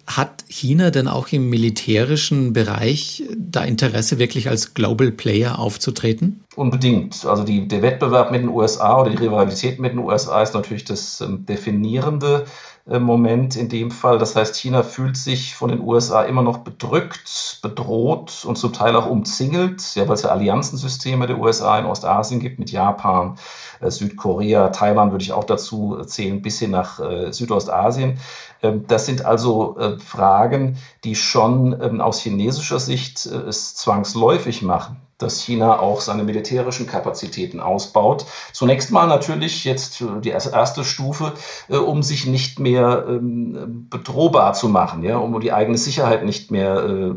Hat 0.07 0.45
China 0.49 0.91
denn 0.91 1.09
auch 1.09 1.29
im 1.33 1.51
militärischen 1.51 2.53
Bereich 2.53 3.25
da 3.37 3.65
Interesse, 3.65 4.19
wirklich 4.19 4.49
als 4.49 4.75
Global 4.75 5.11
Player 5.11 5.59
aufzutreten? 5.59 6.45
Unbedingt. 6.55 7.25
Also 7.25 7.43
die, 7.43 7.67
der 7.67 7.83
Wettbewerb 7.83 8.31
mit 8.31 8.43
den 8.43 8.49
USA 8.49 9.01
oder 9.01 9.11
die 9.11 9.17
Rivalität 9.17 9.81
mit 9.81 9.93
den 9.93 9.99
USA 9.99 10.43
ist 10.43 10.55
natürlich 10.55 10.85
das 10.85 11.21
ähm, 11.21 11.45
definierende 11.45 12.47
Moment 12.88 13.57
in 13.57 13.69
dem 13.69 13.90
Fall. 13.90 14.19
Das 14.19 14.37
heißt, 14.37 14.55
China 14.55 14.85
fühlt 14.85 15.16
sich 15.16 15.57
von 15.57 15.71
den 15.71 15.81
USA 15.81 16.23
immer 16.23 16.43
noch 16.43 16.59
bedrückt, 16.59 17.59
bedroht 17.61 18.45
und 18.45 18.57
zum 18.57 18.73
Teil 18.73 18.95
auch 18.95 19.07
umzingelt, 19.07 19.97
ja, 19.97 20.07
weil 20.07 20.14
es 20.14 20.23
ja 20.23 20.28
Allianzensysteme 20.31 21.26
der 21.26 21.38
USA 21.38 21.78
in 21.81 21.87
Ostasien 21.87 22.38
gibt 22.38 22.61
mit 22.61 22.71
Japan, 22.71 23.38
äh, 23.81 23.90
Südkorea, 23.90 24.69
Taiwan 24.69 25.11
würde 25.11 25.25
ich 25.25 25.33
auch 25.33 25.43
dazu 25.45 25.99
zählen, 26.07 26.43
bis 26.43 26.61
hin 26.61 26.71
nach 26.71 27.00
äh, 27.00 27.33
Südostasien. 27.33 28.21
Ähm, 28.62 28.85
das 28.87 29.07
sind 29.07 29.25
also 29.25 29.76
äh, 29.78 29.99
Fragen, 29.99 30.78
die 31.02 31.16
schon 31.16 31.76
ähm, 31.81 32.00
aus 32.00 32.21
chinesischer 32.21 32.78
Sicht 32.78 33.26
äh, 33.26 33.49
es 33.49 33.75
zwangsläufig 33.75 34.62
machen, 34.62 35.00
dass 35.18 35.40
China 35.40 35.78
auch 35.78 36.00
seine 36.00 36.25
militärischen 36.25 36.87
Kapazitäten 36.87 37.61
ausbaut. 37.61 38.26
Zunächst 38.52 38.90
mal 38.90 39.06
natürlich 39.06 39.64
jetzt 39.64 40.04
die 40.23 40.28
erste 40.28 40.85
Stufe, 40.85 41.32
äh, 41.68 41.76
um 41.76 42.02
sich 42.02 42.26
nicht 42.26 42.58
mehr 42.58 43.06
ähm, 43.08 43.87
bedrohbar 43.88 44.52
zu 44.52 44.68
machen, 44.68 45.02
ja, 45.02 45.16
um 45.16 45.40
die 45.40 45.52
eigene 45.52 45.78
Sicherheit 45.78 46.25
nicht 46.25 46.50
mehr, 46.50 47.14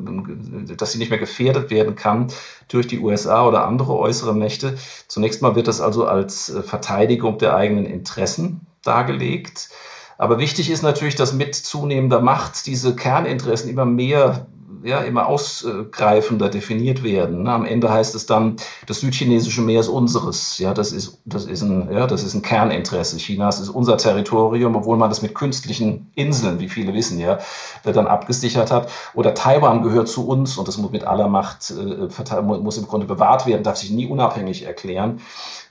dass 0.78 0.92
sie 0.92 0.98
nicht 0.98 1.10
mehr 1.10 1.20
gefährdet 1.20 1.70
werden 1.70 1.96
kann 1.96 2.28
durch 2.68 2.88
die 2.88 3.00
USA 3.00 3.48
oder 3.48 3.66
andere 3.66 3.98
äußere 3.98 4.34
Mächte. 4.34 4.78
Zunächst 5.08 5.42
mal 5.42 5.56
wird 5.56 5.68
das 5.68 5.82
also 5.82 6.06
als 6.06 6.54
Verteidigung 6.66 7.38
der 7.38 7.56
eigenen 7.56 7.86
Interessen 7.86 8.68
dargelegt. 8.84 9.70
Aber 10.18 10.38
wichtig 10.38 10.70
ist 10.70 10.84
natürlich, 10.84 11.16
dass 11.16 11.34
mit 11.34 11.56
zunehmender 11.56 12.22
Macht 12.22 12.66
diese 12.66 12.96
Kerninteressen 12.96 13.70
immer 13.70 13.86
mehr 13.86 14.48
ja, 14.84 15.02
immer 15.02 15.28
ausgreifender 15.28 16.50
definiert 16.50 17.04
werden. 17.04 17.48
Am 17.48 17.66
Ende 17.66 17.92
heißt 17.92 18.16
es 18.16 18.26
dann, 18.26 18.58
das 18.88 19.00
südchinesische 19.02 19.62
Meer 19.62 19.82
ist 19.82 19.88
unseres. 19.88 20.58
Ja, 20.58 20.74
das 20.74 20.92
ist, 20.92 21.20
das 21.26 21.46
ist 21.46 21.62
ein, 21.62 21.92
ja, 21.92 22.08
das 22.08 22.24
ist 22.24 22.34
ein 22.34 22.42
Kerninteresse 22.42 23.18
Chinas, 23.18 23.60
ist 23.60 23.70
unser 23.70 23.98
Territorium, 23.98 24.76
obwohl 24.76 24.98
man 24.98 25.10
das 25.10 25.22
mit 25.22 25.36
künstlichen 25.36 26.12
Inseln, 26.16 26.60
wie 26.60 26.70
viele 26.70 26.94
wissen 26.94 27.20
ja, 27.20 27.40
dann 27.84 28.08
abgesichert 28.08 28.72
hat. 28.72 28.90
Oder 29.14 29.34
Taiwan 29.34 29.84
gehört 29.84 30.08
zu 30.08 30.28
uns 30.28 30.58
und 30.58 30.68
das 30.68 30.78
muss 30.78 30.92
mit 30.92 31.04
aller 31.06 31.28
Macht, 31.28 31.72
äh, 31.72 32.42
muss 32.42 32.78
im 32.78 32.88
Grunde 32.88 33.08
bewahrt 33.08 33.46
werden, 33.46 33.64
darf 33.64 33.78
sich 33.78 33.92
nie 33.92 34.08
unabhängig 34.08 34.66
erklären. 34.66 35.22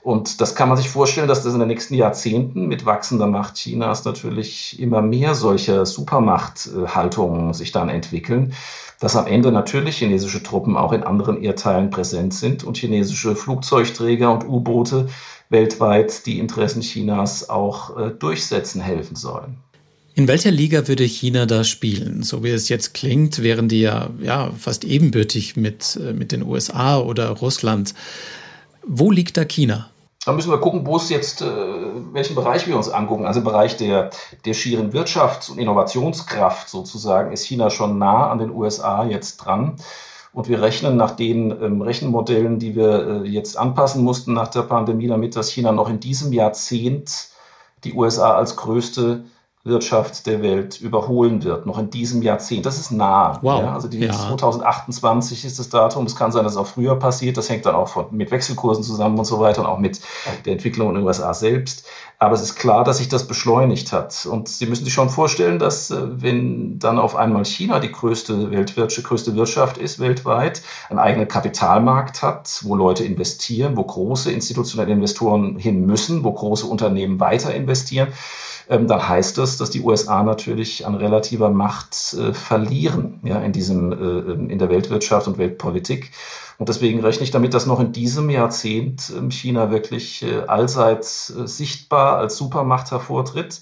Und 0.01 0.39
das 0.39 0.55
kann 0.55 0.69
man 0.69 0.77
sich 0.77 0.89
vorstellen, 0.89 1.27
dass 1.27 1.43
das 1.43 1.53
in 1.53 1.59
den 1.59 1.67
nächsten 1.67 1.93
Jahrzehnten 1.93 2.67
mit 2.67 2.85
wachsender 2.85 3.27
Macht 3.27 3.55
Chinas 3.55 4.05
natürlich 4.05 4.79
immer 4.79 5.01
mehr 5.01 5.35
solcher 5.35 5.85
Supermachthaltungen 5.85 7.53
sich 7.53 7.73
dann 7.73 7.89
entwickeln, 7.89 8.53
dass 9.01 9.17
am 9.17 9.27
Ende 9.27 9.51
natürlich 9.51 9.97
chinesische 9.97 10.41
Truppen 10.41 10.77
auch 10.77 10.93
in 10.93 11.03
anderen 11.03 11.41
Erdteilen 11.41 11.89
präsent 11.89 12.33
sind 12.33 12.63
und 12.63 12.77
chinesische 12.77 13.35
Flugzeugträger 13.35 14.31
und 14.31 14.47
U-Boote 14.47 15.09
weltweit 15.49 16.25
die 16.25 16.39
Interessen 16.39 16.81
Chinas 16.81 17.49
auch 17.49 17.97
äh, 17.97 18.11
durchsetzen 18.11 18.81
helfen 18.81 19.15
sollen. 19.15 19.57
In 20.15 20.27
welcher 20.27 20.51
Liga 20.51 20.87
würde 20.87 21.05
China 21.05 21.45
da 21.45 21.63
spielen? 21.63 22.23
So 22.23 22.43
wie 22.43 22.49
es 22.49 22.69
jetzt 22.69 22.93
klingt, 22.93 23.41
wären 23.41 23.67
die 23.67 23.81
ja, 23.81 24.09
ja 24.21 24.51
fast 24.57 24.83
ebenbürtig 24.83 25.55
mit, 25.55 25.99
äh, 26.01 26.13
mit 26.13 26.31
den 26.31 26.43
USA 26.43 26.99
oder 26.99 27.29
Russland. 27.29 27.93
Wo 28.91 29.11
liegt 29.11 29.37
da 29.37 29.45
China? 29.45 29.91
Da 30.25 30.33
müssen 30.33 30.49
wir 30.49 30.57
gucken, 30.57 30.87
wo 30.87 30.97
es 30.97 31.09
jetzt, 31.09 31.43
äh, 31.43 31.45
welchen 32.11 32.33
Bereich 32.33 32.65
wir 32.65 32.75
uns 32.75 32.89
angucken. 32.89 33.27
Also 33.27 33.39
im 33.39 33.45
Bereich 33.45 33.77
der, 33.77 34.09
der 34.45 34.55
schieren 34.55 34.91
Wirtschafts- 34.91 35.51
und 35.51 35.59
Innovationskraft 35.59 36.67
sozusagen 36.67 37.31
ist 37.31 37.45
China 37.45 37.69
schon 37.69 37.99
nah 37.99 38.31
an 38.31 38.39
den 38.39 38.49
USA 38.49 39.05
jetzt 39.05 39.37
dran. 39.37 39.75
Und 40.33 40.49
wir 40.49 40.59
rechnen 40.59 40.97
nach 40.97 41.11
den 41.11 41.51
ähm, 41.51 41.83
Rechenmodellen, 41.83 42.57
die 42.57 42.75
wir 42.75 43.23
äh, 43.23 43.27
jetzt 43.27 43.59
anpassen 43.59 44.03
mussten 44.03 44.33
nach 44.33 44.47
der 44.47 44.63
Pandemie, 44.63 45.07
damit 45.07 45.35
dass 45.35 45.51
China 45.51 45.71
noch 45.71 45.87
in 45.87 45.99
diesem 45.99 46.33
Jahrzehnt 46.33 47.27
die 47.83 47.93
USA 47.93 48.33
als 48.33 48.55
größte 48.55 49.23
Wirtschaft 49.69 50.25
der 50.25 50.41
Welt 50.41 50.81
überholen 50.81 51.43
wird, 51.43 51.65
noch 51.65 51.77
in 51.77 51.89
diesem 51.89 52.21
Jahrzehnt. 52.21 52.65
Das 52.65 52.77
ist 52.77 52.91
nah. 52.91 53.39
Wow. 53.41 53.61
Ja, 53.61 53.73
also 53.73 53.87
die 53.87 53.99
ja. 53.99 54.11
2028 54.11 55.45
ist 55.45 55.59
das 55.59 55.69
Datum. 55.69 56.05
Es 56.05 56.15
kann 56.15 56.31
sein, 56.31 56.43
dass 56.43 56.53
es 56.53 56.57
auch 56.57 56.67
früher 56.67 56.97
passiert. 56.97 57.37
Das 57.37 57.49
hängt 57.49 57.65
dann 57.65 57.75
auch 57.75 57.87
von, 57.87 58.07
mit 58.11 58.31
Wechselkursen 58.31 58.83
zusammen 58.83 59.17
und 59.17 59.25
so 59.25 59.39
weiter 59.39 59.61
und 59.61 59.67
auch 59.67 59.79
mit 59.79 60.01
der 60.45 60.53
Entwicklung 60.53 60.89
in 60.89 60.95
den 60.95 61.03
USA 61.05 61.33
selbst. 61.33 61.85
Aber 62.21 62.33
es 62.35 62.41
ist 62.41 62.55
klar, 62.55 62.83
dass 62.83 62.97
sich 62.97 63.07
das 63.07 63.27
beschleunigt 63.27 63.93
hat. 63.93 64.25
Und 64.29 64.49
Sie 64.49 64.65
müssen 64.65 64.83
sich 64.83 64.93
schon 64.93 65.09
vorstellen, 65.09 65.57
dass 65.57 65.89
äh, 65.89 66.21
wenn 66.21 66.77
dann 66.77 66.99
auf 66.99 67.15
einmal 67.15 67.45
China 67.45 67.79
die 67.79 67.91
größte 67.91 68.51
Weltwirtschaft, 68.51 69.07
größte 69.07 69.35
Wirtschaft 69.35 69.77
ist 69.77 69.99
weltweit, 69.99 70.61
einen 70.89 70.99
eigenen 70.99 71.29
Kapitalmarkt 71.29 72.21
hat, 72.21 72.59
wo 72.63 72.75
Leute 72.75 73.05
investieren, 73.05 73.77
wo 73.77 73.83
große 73.83 74.31
institutionelle 74.31 74.91
Investoren 74.91 75.57
hin 75.57 75.85
müssen, 75.85 76.25
wo 76.25 76.33
große 76.33 76.65
Unternehmen 76.65 77.21
weiter 77.21 77.53
investieren, 77.53 78.09
ähm, 78.69 78.87
dann 78.87 79.07
heißt 79.07 79.37
das, 79.37 79.57
dass 79.57 79.71
die 79.71 79.81
USA 79.81 80.21
natürlich 80.23 80.85
an 80.85 80.93
relativer 80.93 81.49
Macht 81.49 82.13
äh, 82.13 82.33
verlieren 82.33 83.19
ja, 83.23 83.39
in, 83.39 83.51
diesem, 83.51 83.91
äh, 83.91 83.95
ähm, 83.95 84.49
in 84.49 84.59
der 84.59 84.69
Weltwirtschaft 84.69 85.27
und 85.27 85.39
Weltpolitik. 85.39 86.11
Und 86.59 86.69
deswegen 86.69 86.99
rechne 86.99 87.23
ich 87.23 87.31
damit, 87.31 87.53
dass 87.53 87.65
noch 87.65 87.79
in 87.79 87.93
diesem 87.93 88.29
Jahrzehnt 88.29 89.11
äh, 89.11 89.31
China 89.31 89.71
wirklich 89.71 90.23
äh, 90.23 90.41
allseits 90.41 91.31
äh, 91.31 91.47
sichtbar 91.47 92.17
als 92.17 92.37
Supermacht 92.37 92.91
hervortritt. 92.91 93.61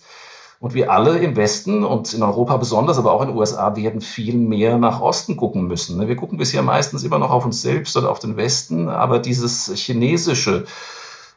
Und 0.60 0.74
wir 0.74 0.92
alle 0.92 1.20
im 1.20 1.36
Westen 1.36 1.84
und 1.86 2.14
in 2.16 2.24
Europa 2.24 2.58
besonders, 2.58 2.98
aber 2.98 3.12
auch 3.12 3.22
in 3.22 3.28
den 3.28 3.38
USA 3.38 3.76
werden 3.76 4.02
viel 4.02 4.36
mehr 4.36 4.80
nach 4.80 5.00
Osten 5.00 5.38
gucken 5.38 5.68
müssen. 5.68 5.98
Ne? 6.00 6.08
Wir 6.08 6.16
gucken 6.16 6.40
bisher 6.40 6.64
meistens 6.64 7.04
immer 7.04 7.20
noch 7.20 7.30
auf 7.30 7.46
uns 7.46 7.62
selbst 7.62 7.96
oder 7.96 8.10
auf 8.10 8.18
den 8.18 8.38
Westen, 8.38 8.90
aber 8.90 9.20
dieses 9.20 9.72
chinesische 9.76 10.66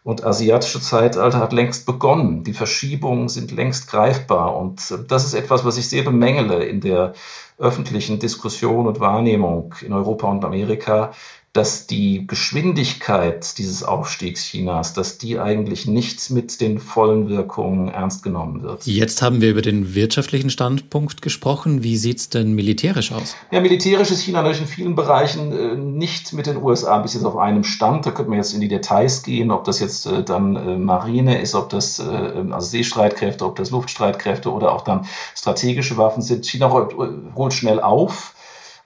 Und 0.03 0.25
asiatische 0.25 0.81
Zeitalter 0.81 1.39
hat 1.39 1.53
längst 1.53 1.85
begonnen. 1.85 2.43
Die 2.43 2.55
Verschiebungen 2.55 3.29
sind 3.29 3.51
längst 3.51 3.91
greifbar. 3.91 4.57
Und 4.57 4.95
das 5.09 5.25
ist 5.25 5.35
etwas, 5.35 5.65
was 5.65 5.77
ich 5.77 5.89
sehr 5.89 6.03
bemängele 6.03 6.65
in 6.65 6.81
der 6.81 7.13
öffentlichen 7.59 8.19
Diskussion 8.19 8.87
und 8.87 9.01
Wahrnehmung 9.01 9.75
in 9.83 9.93
Europa 9.93 10.27
und 10.29 10.45
Amerika, 10.45 11.13
dass 11.53 11.89
die 11.89 12.29
Geschwindigkeit 12.29 13.59
dieses 13.59 13.83
Aufstiegs 13.83 14.45
Chinas, 14.45 14.95
dass 14.95 15.19
die 15.19 15.41
eigentlich 15.41 15.89
nicht 15.89 16.31
mit 16.31 16.61
den 16.61 16.79
vollen 16.79 17.29
Wirkungen 17.29 17.89
ernst 17.89 18.23
genommen 18.23 18.63
wird. 18.63 18.87
Jetzt 18.87 19.21
haben 19.21 19.41
wir 19.41 19.51
über 19.51 19.63
den 19.63 19.97
wirtschaftlichen 19.97 20.51
Standpunkt 20.51 21.23
gesprochen. 21.23 21.83
Wie 21.83 21.97
sieht 21.97 22.19
es 22.19 22.29
denn 22.29 22.53
militärisch 22.53 23.11
aus? 23.11 23.35
Ja, 23.51 23.61
militärisch 23.61 24.13
ist 24.13 24.23
China 24.23 24.43
natürlich 24.43 24.61
in 24.61 24.69
vielen 24.69 24.95
Bereichen 24.95 25.53
äh, 25.53 25.75
nicht 25.75 26.33
mit 26.33 26.47
den 26.47 26.57
USA 26.57 26.99
bis 26.99 27.15
jetzt 27.15 27.25
auf 27.25 27.37
einem 27.37 27.65
Stand. 27.65 28.07
Da 28.07 28.13
könnte 28.13 28.31
man 28.31 28.39
jetzt 28.39 28.55
in 28.55 28.61
die 28.61 28.69
Details 28.69 29.25
gehen, 29.25 29.51
ob 29.51 29.65
das 29.65 29.81
jetzt 29.81 30.07
äh, 30.07 30.23
dann 30.23 30.55
äh, 30.55 30.77
Marine 30.77 31.41
ist, 31.41 31.57
ob 31.57 31.69
das 31.69 32.01
also 32.01 32.61
Seestreitkräfte, 32.61 33.45
ob 33.45 33.57
das 33.57 33.71
Luftstreitkräfte 33.71 34.53
oder 34.53 34.73
auch 34.73 34.83
dann 34.83 35.07
strategische 35.35 35.97
Waffen 35.97 36.23
sind. 36.23 36.47
China 36.47 36.71
holt 36.71 37.53
schnell 37.53 37.81
auf 37.81 38.35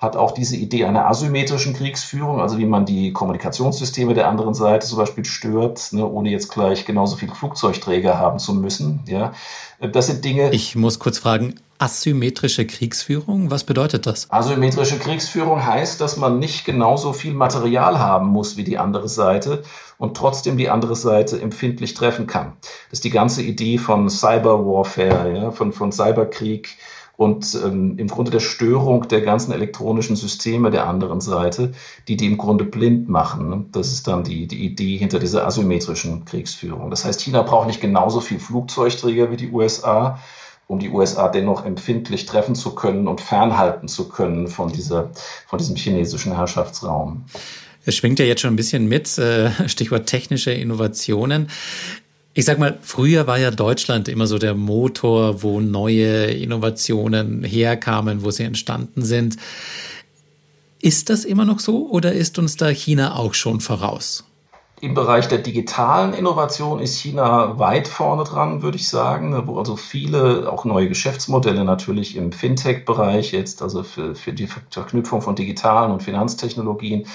hat 0.04 0.16
auch 0.16 0.30
diese 0.30 0.56
Idee 0.56 0.84
einer 0.84 1.06
asymmetrischen 1.06 1.74
Kriegsführung, 1.74 2.40
also 2.40 2.58
wie 2.58 2.66
man 2.66 2.86
die 2.86 3.12
Kommunikationssysteme 3.12 4.14
der 4.14 4.28
anderen 4.28 4.54
Seite 4.54 4.86
zum 4.86 4.98
Beispiel 4.98 5.24
stört, 5.24 5.92
ne, 5.92 6.06
ohne 6.06 6.30
jetzt 6.30 6.52
gleich 6.52 6.84
genauso 6.84 7.16
viele 7.16 7.34
Flugzeugträger 7.34 8.18
haben 8.18 8.38
zu 8.38 8.54
müssen. 8.54 9.00
Ja, 9.06 9.32
das 9.80 10.06
sind 10.06 10.24
Dinge. 10.24 10.52
Ich 10.52 10.76
muss 10.76 11.00
kurz 11.00 11.18
fragen, 11.18 11.54
asymmetrische 11.78 12.66
Kriegsführung, 12.66 13.50
was 13.50 13.64
bedeutet 13.64 14.06
das? 14.06 14.30
Asymmetrische 14.30 14.98
Kriegsführung 14.98 15.64
heißt, 15.66 16.00
dass 16.00 16.16
man 16.16 16.38
nicht 16.38 16.64
genauso 16.64 17.12
viel 17.12 17.34
Material 17.34 17.98
haben 17.98 18.28
muss 18.28 18.56
wie 18.56 18.64
die 18.64 18.78
andere 18.78 19.08
Seite 19.08 19.64
und 19.98 20.16
trotzdem 20.16 20.56
die 20.56 20.70
andere 20.70 20.96
Seite 20.96 21.40
empfindlich 21.40 21.94
treffen 21.94 22.26
kann. 22.26 22.52
Das 22.90 22.98
ist 22.98 23.04
die 23.04 23.10
ganze 23.10 23.42
Idee 23.42 23.78
von 23.78 24.08
Cyberwarfare, 24.08 25.36
ja, 25.36 25.50
von, 25.50 25.72
von 25.72 25.92
Cyberkrieg 25.92 26.76
und 27.16 27.56
ähm, 27.64 27.96
im 27.98 28.08
Grunde 28.08 28.30
der 28.30 28.40
Störung 28.40 29.08
der 29.08 29.20
ganzen 29.20 29.52
elektronischen 29.52 30.16
Systeme 30.16 30.70
der 30.70 30.86
anderen 30.86 31.20
Seite, 31.20 31.72
die 32.08 32.16
die 32.16 32.26
im 32.26 32.38
Grunde 32.38 32.64
blind 32.64 33.08
machen. 33.08 33.48
Ne? 33.48 33.64
Das 33.72 33.92
ist 33.92 34.08
dann 34.08 34.24
die, 34.24 34.46
die 34.46 34.64
Idee 34.64 34.96
hinter 34.96 35.18
dieser 35.18 35.46
asymmetrischen 35.46 36.24
Kriegsführung. 36.24 36.90
Das 36.90 37.04
heißt, 37.04 37.20
China 37.20 37.42
braucht 37.42 37.68
nicht 37.68 37.80
genauso 37.80 38.20
viel 38.20 38.40
Flugzeugträger 38.40 39.30
wie 39.30 39.36
die 39.36 39.50
USA, 39.50 40.18
um 40.66 40.78
die 40.78 40.88
USA 40.88 41.28
dennoch 41.28 41.64
empfindlich 41.64 42.26
treffen 42.26 42.54
zu 42.54 42.74
können 42.74 43.06
und 43.06 43.20
fernhalten 43.20 43.86
zu 43.86 44.08
können 44.08 44.48
von, 44.48 44.72
dieser, 44.72 45.10
von 45.46 45.58
diesem 45.58 45.76
chinesischen 45.76 46.34
Herrschaftsraum. 46.34 47.24
Es 47.86 47.96
schwingt 47.96 48.18
ja 48.18 48.24
jetzt 48.24 48.40
schon 48.40 48.54
ein 48.54 48.56
bisschen 48.56 48.88
mit, 48.88 49.18
äh, 49.18 49.50
Stichwort 49.68 50.06
technische 50.06 50.50
Innovationen. 50.50 51.48
Ich 52.36 52.46
sag 52.46 52.58
mal, 52.58 52.78
früher 52.82 53.28
war 53.28 53.38
ja 53.38 53.52
Deutschland 53.52 54.08
immer 54.08 54.26
so 54.26 54.38
der 54.38 54.54
Motor, 54.54 55.44
wo 55.44 55.60
neue 55.60 56.26
Innovationen 56.32 57.44
herkamen, 57.44 58.24
wo 58.24 58.32
sie 58.32 58.42
entstanden 58.42 59.02
sind. 59.02 59.36
Ist 60.80 61.10
das 61.10 61.24
immer 61.24 61.44
noch 61.44 61.60
so 61.60 61.88
oder 61.88 62.12
ist 62.12 62.36
uns 62.40 62.56
da 62.56 62.68
China 62.68 63.14
auch 63.16 63.34
schon 63.34 63.60
voraus? 63.60 64.24
Im 64.80 64.94
Bereich 64.94 65.28
der 65.28 65.38
digitalen 65.38 66.12
Innovation 66.12 66.80
ist 66.80 66.98
China 66.98 67.56
weit 67.60 67.86
vorne 67.86 68.24
dran, 68.24 68.62
würde 68.62 68.76
ich 68.76 68.88
sagen, 68.88 69.46
wo 69.46 69.56
also 69.56 69.76
viele 69.76 70.52
auch 70.52 70.64
neue 70.64 70.88
Geschäftsmodelle 70.88 71.64
natürlich 71.64 72.16
im 72.16 72.32
Fintech-Bereich 72.32 73.30
jetzt, 73.30 73.62
also 73.62 73.84
für, 73.84 74.16
für 74.16 74.32
die 74.32 74.48
Verknüpfung 74.70 75.22
von 75.22 75.36
digitalen 75.36 75.92
und 75.92 76.02
Finanztechnologien, 76.02 77.06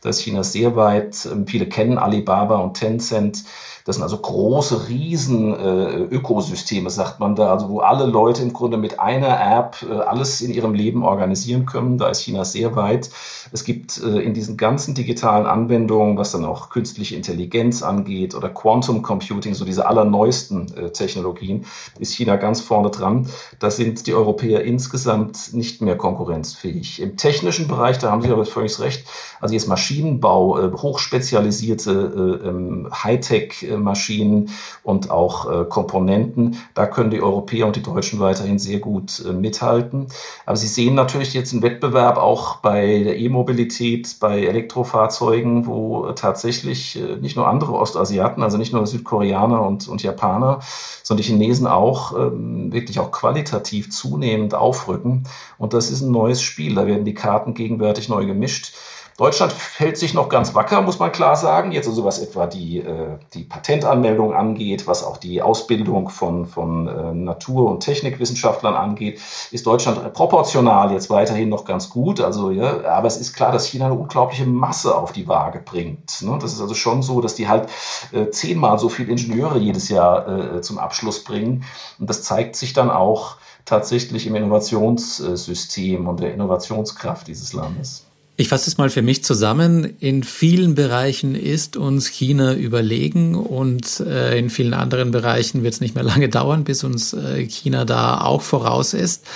da 0.00 0.10
ist 0.10 0.20
China 0.20 0.44
sehr 0.44 0.76
weit. 0.76 1.28
Viele 1.46 1.66
kennen 1.66 1.98
Alibaba 1.98 2.58
und 2.60 2.74
Tencent 2.74 3.42
das 3.88 3.96
sind 3.96 4.02
also 4.02 4.18
große 4.18 4.90
Riesen 4.90 5.54
äh, 5.54 6.90
sagt 6.90 7.20
man 7.20 7.34
da, 7.34 7.50
also 7.50 7.70
wo 7.70 7.80
alle 7.80 8.04
Leute 8.04 8.42
im 8.42 8.52
Grunde 8.52 8.76
mit 8.76 9.00
einer 9.00 9.40
App 9.40 9.78
äh, 9.82 9.94
alles 9.94 10.42
in 10.42 10.52
ihrem 10.52 10.74
Leben 10.74 11.02
organisieren 11.04 11.64
können. 11.64 11.96
Da 11.96 12.10
ist 12.10 12.20
China 12.20 12.44
sehr 12.44 12.76
weit. 12.76 13.08
Es 13.50 13.64
gibt 13.64 13.98
äh, 14.02 14.20
in 14.20 14.34
diesen 14.34 14.58
ganzen 14.58 14.94
digitalen 14.94 15.46
Anwendungen, 15.46 16.18
was 16.18 16.32
dann 16.32 16.44
auch 16.44 16.68
künstliche 16.68 17.16
Intelligenz 17.16 17.82
angeht 17.82 18.34
oder 18.34 18.50
Quantum 18.50 19.00
Computing, 19.00 19.54
so 19.54 19.64
diese 19.64 19.86
allerneuesten 19.86 20.76
äh, 20.76 20.90
Technologien, 20.90 21.64
ist 21.98 22.12
China 22.12 22.36
ganz 22.36 22.60
vorne 22.60 22.90
dran. 22.90 23.26
Da 23.58 23.70
sind 23.70 24.06
die 24.06 24.12
Europäer 24.12 24.64
insgesamt 24.64 25.54
nicht 25.54 25.80
mehr 25.80 25.96
konkurrenzfähig. 25.96 27.00
Im 27.00 27.16
technischen 27.16 27.68
Bereich, 27.68 27.96
da 27.96 28.10
haben 28.10 28.20
Sie 28.20 28.28
aber 28.28 28.44
völlig 28.44 28.78
recht, 28.80 29.06
also 29.40 29.54
jetzt 29.54 29.66
Maschinenbau, 29.66 30.58
äh, 30.58 30.72
hochspezialisierte 30.72 32.42
äh, 32.44 32.48
ähm, 32.48 32.90
Hightech 32.92 33.66
Maschinen 33.82 34.50
und 34.82 35.10
auch 35.10 35.50
äh, 35.50 35.64
Komponenten. 35.64 36.56
Da 36.74 36.86
können 36.86 37.10
die 37.10 37.22
Europäer 37.22 37.66
und 37.66 37.76
die 37.76 37.82
Deutschen 37.82 38.20
weiterhin 38.20 38.58
sehr 38.58 38.78
gut 38.78 39.24
äh, 39.26 39.32
mithalten. 39.32 40.08
Aber 40.46 40.56
Sie 40.56 40.66
sehen 40.66 40.94
natürlich 40.94 41.34
jetzt 41.34 41.52
einen 41.52 41.62
Wettbewerb 41.62 42.16
auch 42.16 42.56
bei 42.56 43.02
der 43.04 43.18
E-Mobilität, 43.18 44.16
bei 44.20 44.44
Elektrofahrzeugen, 44.44 45.66
wo 45.66 46.12
tatsächlich 46.12 46.98
äh, 46.98 47.16
nicht 47.16 47.36
nur 47.36 47.48
andere 47.48 47.72
Ostasiaten, 47.72 48.42
also 48.42 48.58
nicht 48.58 48.72
nur 48.72 48.86
Südkoreaner 48.86 49.62
und, 49.62 49.88
und 49.88 50.02
Japaner, 50.02 50.60
sondern 51.02 51.22
die 51.22 51.28
Chinesen 51.28 51.66
auch 51.66 52.16
ähm, 52.16 52.72
wirklich 52.72 52.98
auch 53.00 53.10
qualitativ 53.10 53.90
zunehmend 53.90 54.54
aufrücken. 54.54 55.24
Und 55.58 55.72
das 55.74 55.90
ist 55.90 56.02
ein 56.02 56.12
neues 56.12 56.42
Spiel. 56.42 56.74
Da 56.74 56.86
werden 56.86 57.04
die 57.04 57.14
Karten 57.14 57.54
gegenwärtig 57.54 58.08
neu 58.08 58.26
gemischt. 58.26 58.74
Deutschland 59.18 59.52
hält 59.78 59.98
sich 59.98 60.14
noch 60.14 60.28
ganz 60.28 60.54
wacker, 60.54 60.80
muss 60.80 61.00
man 61.00 61.10
klar 61.10 61.34
sagen. 61.34 61.72
Jetzt 61.72 61.88
also 61.88 62.04
was 62.04 62.20
etwa 62.20 62.46
die, 62.46 62.78
äh, 62.78 63.18
die 63.34 63.42
Patentanmeldung 63.42 64.32
angeht, 64.32 64.86
was 64.86 65.02
auch 65.02 65.16
die 65.16 65.42
Ausbildung 65.42 66.08
von, 66.08 66.46
von 66.46 66.86
äh, 66.86 67.12
Natur- 67.14 67.68
und 67.68 67.80
Technikwissenschaftlern 67.80 68.74
angeht, 68.74 69.20
ist 69.50 69.66
Deutschland 69.66 70.12
proportional 70.12 70.92
jetzt 70.92 71.10
weiterhin 71.10 71.48
noch 71.48 71.64
ganz 71.64 71.90
gut. 71.90 72.20
Also, 72.20 72.52
ja, 72.52 72.84
aber 72.84 73.08
es 73.08 73.16
ist 73.16 73.34
klar, 73.34 73.50
dass 73.50 73.66
China 73.66 73.86
eine 73.86 73.94
unglaubliche 73.94 74.46
Masse 74.46 74.94
auf 74.94 75.10
die 75.10 75.26
Waage 75.26 75.62
bringt. 75.64 76.22
Ne? 76.22 76.38
Das 76.40 76.52
ist 76.52 76.60
also 76.60 76.74
schon 76.74 77.02
so, 77.02 77.20
dass 77.20 77.34
die 77.34 77.48
halt 77.48 77.68
äh, 78.12 78.30
zehnmal 78.30 78.78
so 78.78 78.88
viele 78.88 79.10
Ingenieure 79.10 79.58
jedes 79.58 79.88
Jahr 79.88 80.28
äh, 80.28 80.60
zum 80.60 80.78
Abschluss 80.78 81.24
bringen. 81.24 81.64
Und 81.98 82.08
das 82.08 82.22
zeigt 82.22 82.54
sich 82.54 82.72
dann 82.72 82.88
auch 82.88 83.38
tatsächlich 83.64 84.28
im 84.28 84.36
Innovationssystem 84.36 86.06
und 86.06 86.20
der 86.20 86.32
Innovationskraft 86.32 87.26
dieses 87.26 87.52
Landes. 87.52 88.07
Ich 88.40 88.46
fasse 88.50 88.70
es 88.70 88.78
mal 88.78 88.88
für 88.88 89.02
mich 89.02 89.24
zusammen. 89.24 89.96
In 89.98 90.22
vielen 90.22 90.76
Bereichen 90.76 91.34
ist 91.34 91.76
uns 91.76 92.06
China 92.06 92.54
überlegen 92.54 93.34
und 93.34 93.98
äh, 93.98 94.38
in 94.38 94.48
vielen 94.48 94.74
anderen 94.74 95.10
Bereichen 95.10 95.64
wird 95.64 95.74
es 95.74 95.80
nicht 95.80 95.96
mehr 95.96 96.04
lange 96.04 96.28
dauern, 96.28 96.62
bis 96.62 96.84
uns 96.84 97.14
äh, 97.14 97.44
China 97.48 97.84
da 97.84 98.20
auch 98.20 98.42
voraus 98.42 98.94
ist. 98.94 99.26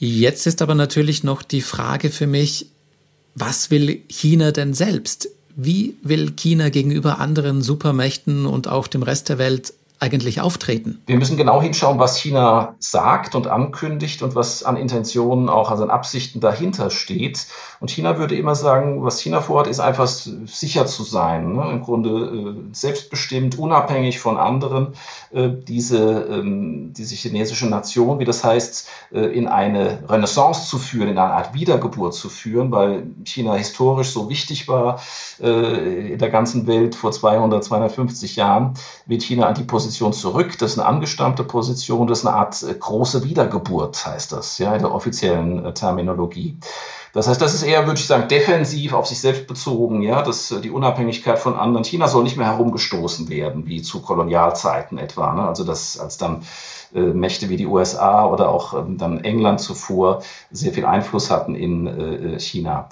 Jetzt 0.00 0.48
ist 0.48 0.62
aber 0.62 0.74
natürlich 0.74 1.22
noch 1.22 1.42
die 1.42 1.60
Frage 1.60 2.10
für 2.10 2.26
mich, 2.26 2.66
was 3.36 3.70
will 3.70 4.00
China 4.08 4.50
denn 4.50 4.74
selbst? 4.74 5.28
Wie 5.54 5.94
will 6.02 6.32
China 6.32 6.70
gegenüber 6.70 7.20
anderen 7.20 7.62
Supermächten 7.62 8.46
und 8.46 8.66
auch 8.66 8.88
dem 8.88 9.04
Rest 9.04 9.28
der 9.28 9.38
Welt 9.38 9.72
eigentlich 9.98 10.40
auftreten? 10.40 11.02
Wir 11.06 11.16
müssen 11.16 11.36
genau 11.36 11.62
hinschauen, 11.62 11.98
was 11.98 12.18
China 12.18 12.74
sagt 12.78 13.34
und 13.34 13.46
ankündigt 13.46 14.22
und 14.22 14.34
was 14.34 14.62
an 14.62 14.76
Intentionen, 14.76 15.48
auch 15.48 15.70
also 15.70 15.82
an 15.82 15.90
Absichten 15.90 16.40
dahinter 16.40 16.90
steht. 16.90 17.46
Und 17.80 17.90
China 17.90 18.18
würde 18.18 18.36
immer 18.36 18.54
sagen, 18.54 19.02
was 19.04 19.20
China 19.20 19.40
vorhat, 19.40 19.66
ist 19.66 19.80
einfach 19.80 20.06
sicher 20.06 20.86
zu 20.86 21.02
sein. 21.02 21.54
Ne? 21.54 21.70
Im 21.70 21.82
Grunde 21.82 22.10
äh, 22.10 22.74
selbstbestimmt, 22.74 23.58
unabhängig 23.58 24.18
von 24.18 24.36
anderen, 24.36 24.88
äh, 25.32 25.48
diese, 25.50 26.26
ähm, 26.30 26.92
diese 26.92 27.14
chinesische 27.14 27.66
Nation, 27.66 28.18
wie 28.18 28.24
das 28.24 28.44
heißt, 28.44 28.88
äh, 29.12 29.20
in 29.20 29.48
eine 29.48 30.04
Renaissance 30.08 30.68
zu 30.68 30.78
führen, 30.78 31.08
in 31.08 31.18
eine 31.18 31.32
Art 31.32 31.54
Wiedergeburt 31.54 32.14
zu 32.14 32.28
führen, 32.28 32.70
weil 32.70 33.06
China 33.24 33.54
historisch 33.54 34.10
so 34.10 34.28
wichtig 34.28 34.68
war 34.68 35.00
äh, 35.40 36.12
in 36.12 36.18
der 36.18 36.30
ganzen 36.30 36.66
Welt 36.66 36.94
vor 36.94 37.12
200, 37.12 37.64
250 37.64 38.36
Jahren, 38.36 38.74
wird 39.06 39.22
China 39.22 39.46
an 39.46 39.54
die 39.54 39.62
Position 39.62 39.85
Position 39.86 40.12
zurück. 40.12 40.58
Das 40.58 40.72
ist 40.72 40.78
eine 40.78 40.88
angestammte 40.88 41.44
Position, 41.44 42.08
das 42.08 42.20
ist 42.20 42.26
eine 42.26 42.36
Art 42.36 42.60
äh, 42.62 42.74
große 42.74 43.22
Wiedergeburt, 43.22 44.04
heißt 44.04 44.32
das, 44.32 44.58
ja, 44.58 44.74
in 44.74 44.82
der 44.82 44.92
offiziellen 44.92 45.64
äh, 45.64 45.74
Terminologie. 45.74 46.58
Das 47.12 47.28
heißt, 47.28 47.40
das 47.40 47.54
ist 47.54 47.62
eher, 47.62 47.86
würde 47.86 48.00
ich 48.00 48.06
sagen, 48.06 48.26
defensiv 48.26 48.92
auf 48.92 49.06
sich 49.06 49.20
selbst 49.20 49.46
bezogen, 49.46 50.02
ja, 50.02 50.22
dass 50.22 50.50
äh, 50.50 50.60
die 50.60 50.70
Unabhängigkeit 50.70 51.38
von 51.38 51.54
anderen, 51.54 51.84
China 51.84 52.08
soll 52.08 52.24
nicht 52.24 52.36
mehr 52.36 52.48
herumgestoßen 52.48 53.28
werden, 53.28 53.68
wie 53.68 53.80
zu 53.80 54.02
Kolonialzeiten 54.02 54.98
etwa, 54.98 55.32
ne? 55.32 55.46
also 55.46 55.62
dass 55.62 56.00
als 56.00 56.18
dann 56.18 56.42
äh, 56.92 57.00
Mächte 57.00 57.48
wie 57.48 57.56
die 57.56 57.66
USA 57.66 58.26
oder 58.26 58.48
auch 58.48 58.74
ähm, 58.74 58.98
dann 58.98 59.22
England 59.22 59.60
zuvor 59.60 60.22
sehr 60.50 60.72
viel 60.72 60.84
Einfluss 60.84 61.30
hatten 61.30 61.54
in 61.54 61.86
äh, 61.86 62.40
China. 62.40 62.88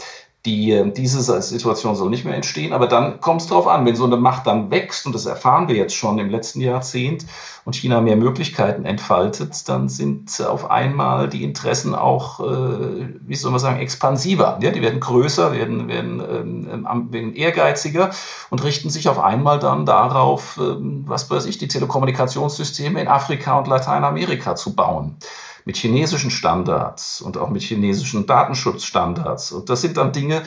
Die, 0.46 0.72
äh, 0.72 0.90
diese 0.92 1.40
Situation 1.40 1.96
soll 1.96 2.11
nicht 2.11 2.24
mehr 2.24 2.35
entstehen, 2.35 2.72
aber 2.72 2.87
dann 2.87 3.20
kommt 3.20 3.40
es 3.40 3.46
darauf 3.46 3.66
an, 3.66 3.87
wenn 3.87 3.96
so 3.96 4.04
eine 4.04 4.16
Macht 4.16 4.46
dann 4.46 4.70
wächst, 4.70 5.07
und 5.07 5.14
das 5.14 5.26
erfahren 5.26 5.68
wir 5.68 5.74
jetzt 5.74 5.94
schon 5.94 6.18
im 6.18 6.30
letzten 6.30 6.61
Jahrzehnt, 6.61 7.24
und 7.64 7.76
China 7.76 8.00
mehr 8.02 8.16
Möglichkeiten 8.16 8.85
entfaltet, 8.85 9.68
dann 9.68 9.88
sind 9.88 10.44
auf 10.46 10.70
einmal 10.70 11.28
die 11.28 11.44
Interessen 11.44 11.94
auch, 11.94 12.40
äh, 12.40 13.09
wie 13.20 13.35
soll 13.35 13.52
man 13.52 13.61
sagen, 13.61 13.80
expansiver. 13.80 14.59
Ja, 14.61 14.70
die 14.70 14.83
werden 14.83 15.00
größer, 15.00 15.52
werden, 15.52 15.88
werden, 15.88 16.20
ähm, 16.20 17.09
werden 17.11 17.35
ehrgeiziger 17.35 18.11
und 18.50 18.62
richten 18.64 18.90
sich 18.90 19.09
auf 19.09 19.18
einmal 19.18 19.59
dann 19.59 19.87
darauf, 19.87 20.59
ähm, 20.61 21.04
was 21.07 21.30
weiß 21.30 21.46
ich, 21.46 21.57
die 21.57 21.68
Telekommunikationssysteme 21.68 23.00
in 23.00 23.09
Afrika 23.09 23.59
und 23.59 23.66
Lateinamerika 23.66 24.57
zu 24.57 24.74
bauen 24.74 25.16
mit 25.64 25.77
chinesischen 25.77 26.31
Standards 26.31 27.20
und 27.20 27.37
auch 27.37 27.50
mit 27.50 27.62
chinesischen 27.62 28.27
Datenschutzstandards. 28.27 29.53
Und 29.53 29.70
das 29.70 29.81
sind 29.81 29.96
dann 29.96 30.12
Dinge, 30.12 30.42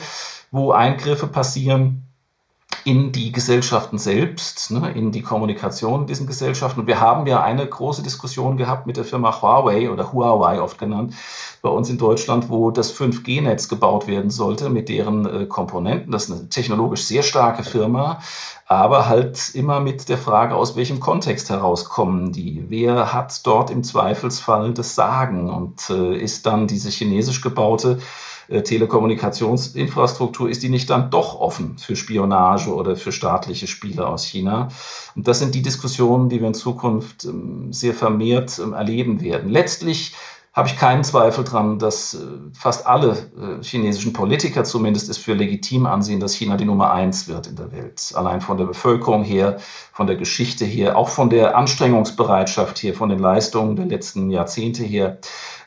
wo 0.50 0.72
Eingriffe 0.72 1.26
passieren 1.26 2.07
in 2.88 3.12
die 3.12 3.32
Gesellschaften 3.32 3.98
selbst, 3.98 4.70
ne, 4.70 4.92
in 4.92 5.12
die 5.12 5.20
Kommunikation 5.20 6.00
in 6.00 6.06
diesen 6.06 6.26
Gesellschaften. 6.26 6.80
Und 6.80 6.86
wir 6.86 6.98
haben 6.98 7.26
ja 7.26 7.42
eine 7.42 7.66
große 7.66 8.02
Diskussion 8.02 8.56
gehabt 8.56 8.86
mit 8.86 8.96
der 8.96 9.04
Firma 9.04 9.42
Huawei 9.42 9.90
oder 9.90 10.10
Huawei 10.10 10.58
oft 10.58 10.78
genannt 10.78 11.12
bei 11.60 11.68
uns 11.68 11.90
in 11.90 11.98
Deutschland, 11.98 12.48
wo 12.48 12.70
das 12.70 12.98
5G-Netz 12.98 13.68
gebaut 13.68 14.06
werden 14.06 14.30
sollte 14.30 14.70
mit 14.70 14.88
deren 14.88 15.26
äh, 15.26 15.44
Komponenten. 15.44 16.12
Das 16.12 16.30
ist 16.30 16.32
eine 16.32 16.48
technologisch 16.48 17.02
sehr 17.02 17.22
starke 17.22 17.62
Firma, 17.62 18.20
aber 18.66 19.06
halt 19.06 19.50
immer 19.54 19.80
mit 19.80 20.08
der 20.08 20.16
Frage, 20.16 20.54
aus 20.54 20.74
welchem 20.74 20.98
Kontext 20.98 21.50
herauskommen 21.50 22.32
die? 22.32 22.64
Wer 22.68 23.12
hat 23.12 23.46
dort 23.46 23.70
im 23.70 23.84
Zweifelsfall 23.84 24.72
das 24.72 24.94
Sagen? 24.94 25.50
Und 25.50 25.90
äh, 25.90 26.16
ist 26.16 26.46
dann 26.46 26.66
diese 26.66 26.88
chinesisch 26.88 27.42
gebaute 27.42 27.98
äh, 28.48 28.62
Telekommunikationsinfrastruktur, 28.62 30.48
ist 30.48 30.62
die 30.62 30.68
nicht 30.68 30.90
dann 30.90 31.10
doch 31.10 31.38
offen 31.38 31.78
für 31.78 31.96
Spionage 31.96 32.74
oder 32.74 32.96
für 32.96 33.12
staatliche 33.12 33.66
Spiele 33.66 34.06
aus 34.06 34.24
China? 34.24 34.68
Und 35.14 35.28
das 35.28 35.38
sind 35.38 35.54
die 35.54 35.62
Diskussionen, 35.62 36.28
die 36.28 36.40
wir 36.40 36.48
in 36.48 36.54
Zukunft 36.54 37.24
ähm, 37.24 37.72
sehr 37.72 37.94
vermehrt 37.94 38.58
ähm, 38.58 38.72
erleben 38.72 39.20
werden. 39.20 39.50
Letztlich 39.50 40.14
habe 40.58 40.66
ich 40.68 40.76
keinen 40.76 41.04
Zweifel 41.04 41.44
dran, 41.44 41.78
dass 41.78 42.14
äh, 42.14 42.18
fast 42.52 42.86
alle 42.86 43.12
äh, 43.12 43.62
chinesischen 43.62 44.12
Politiker 44.12 44.64
zumindest 44.64 45.08
es 45.08 45.16
für 45.16 45.34
legitim 45.34 45.86
ansehen, 45.86 46.18
dass 46.18 46.34
China 46.34 46.56
die 46.56 46.64
Nummer 46.64 46.90
eins 46.90 47.28
wird 47.28 47.46
in 47.46 47.54
der 47.54 47.70
Welt. 47.70 48.12
Allein 48.16 48.40
von 48.40 48.56
der 48.56 48.64
Bevölkerung 48.64 49.22
her, 49.22 49.58
von 49.92 50.08
der 50.08 50.16
Geschichte 50.16 50.64
her, 50.64 50.96
auch 50.96 51.10
von 51.10 51.30
der 51.30 51.56
Anstrengungsbereitschaft 51.56 52.82
her, 52.82 52.94
von 52.94 53.08
den 53.08 53.20
Leistungen 53.20 53.76
der 53.76 53.86
letzten 53.86 54.30
Jahrzehnte 54.30 54.82
her, 54.82 55.18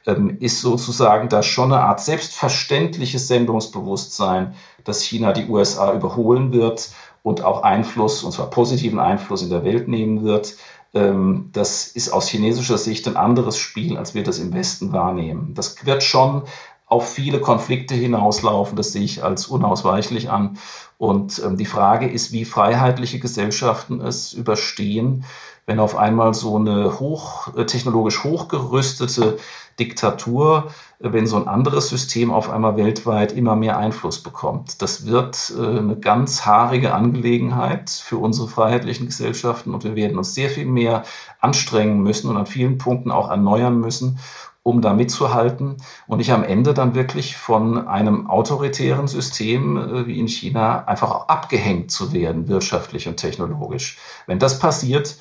ähm, 0.06 0.38
ist 0.40 0.62
sozusagen 0.62 1.30
da 1.30 1.44
schon 1.44 1.72
eine 1.72 1.84
Art 1.84 2.00
selbstverständliches 2.00 3.28
Sendungsbewusstsein, 3.28 4.56
dass 4.84 5.04
China 5.04 5.32
die 5.34 5.48
USA 5.48 5.94
überholen 5.94 6.54
wird 6.54 6.90
und 7.24 7.44
auch 7.44 7.64
Einfluss, 7.64 8.24
und 8.24 8.32
zwar 8.32 8.50
positiven 8.50 9.00
Einfluss 9.00 9.44
in 9.44 9.50
der 9.50 9.64
Welt 9.64 9.88
nehmen 9.88 10.24
wird. 10.24 10.56
Ähm, 10.94 11.50
das 11.54 11.88
ist 11.88 12.10
aus 12.10 12.28
chinesischer 12.28 12.78
Sicht 12.78 13.08
ein 13.08 13.18
anderes 13.18 13.58
Spiel, 13.58 13.98
als 13.98 14.14
wir 14.14 14.24
das 14.24 14.40
im 14.40 14.54
Westen 14.54 14.92
wahrnehmen. 14.92 15.54
Das 15.54 15.86
wird 15.86 16.04
schon 16.04 16.44
auf 16.92 17.10
viele 17.10 17.40
Konflikte 17.40 17.96
hinauslaufen, 17.96 18.76
das 18.76 18.92
sehe 18.92 19.04
ich 19.04 19.24
als 19.24 19.48
unausweichlich 19.48 20.30
an. 20.30 20.58
Und 20.98 21.42
ähm, 21.44 21.56
die 21.56 21.66
Frage 21.66 22.10
ist, 22.10 22.34
wie 22.34 22.44
freiheitliche 22.44 23.20
Gesellschaften 23.20 24.02
es 24.02 24.34
überstehen, 24.34 25.24
wenn 25.66 25.80
auf 25.80 25.96
einmal 25.96 26.34
so 26.34 26.58
eine 26.58 27.00
hoch, 27.00 27.56
äh, 27.56 27.66
technologisch 27.66 28.24
hochgerüstete 28.24 29.38
Diktatur, 29.80 30.72
äh, 31.00 31.14
wenn 31.14 31.28
so 31.28 31.38
ein 31.38 31.48
anderes 31.48 31.90
System 31.90 32.32
auf 32.32 32.50
einmal 32.50 32.78
weltweit 32.78 33.32
immer 33.32 33.56
mehr 33.56 33.78
Einfluss 33.78 34.22
bekommt. 34.22 34.82
Das 34.82 35.06
wird 35.06 35.54
äh, 35.58 35.80
eine 35.80 35.98
ganz 35.98 36.46
haarige 36.46 36.94
Angelegenheit 36.94 37.90
für 37.90 38.18
unsere 38.18 38.48
freiheitlichen 38.48 39.06
Gesellschaften 39.06 39.74
und 39.74 39.84
wir 39.84 39.96
werden 39.96 40.18
uns 40.18 40.34
sehr 40.34 40.50
viel 40.50 40.66
mehr 40.66 41.04
anstrengen 41.40 42.02
müssen 42.02 42.30
und 42.30 42.38
an 42.38 42.48
vielen 42.48 42.78
Punkten 42.78 43.12
auch 43.12 43.30
erneuern 43.30 43.80
müssen, 43.80 44.20
um 44.64 44.82
da 44.82 44.94
mitzuhalten 44.94 45.78
und 46.08 46.18
nicht 46.20 46.32
am 46.32 46.44
Ende 46.44 46.76
dann 46.76 46.94
wirklich 46.94 47.36
von 47.36 47.88
einem 47.88 48.30
autoritären 48.30 49.08
System 49.08 50.06
wie 50.06 50.20
in 50.20 50.28
China 50.28 50.86
einfach 50.86 51.28
abgehängt 51.30 51.90
zu 51.90 52.14
werden, 52.14 52.48
wirtschaftlich 52.48 53.08
und 53.08 53.18
technologisch. 53.18 53.98
Wenn 54.28 54.38
das 54.38 54.60
passiert, 54.60 55.18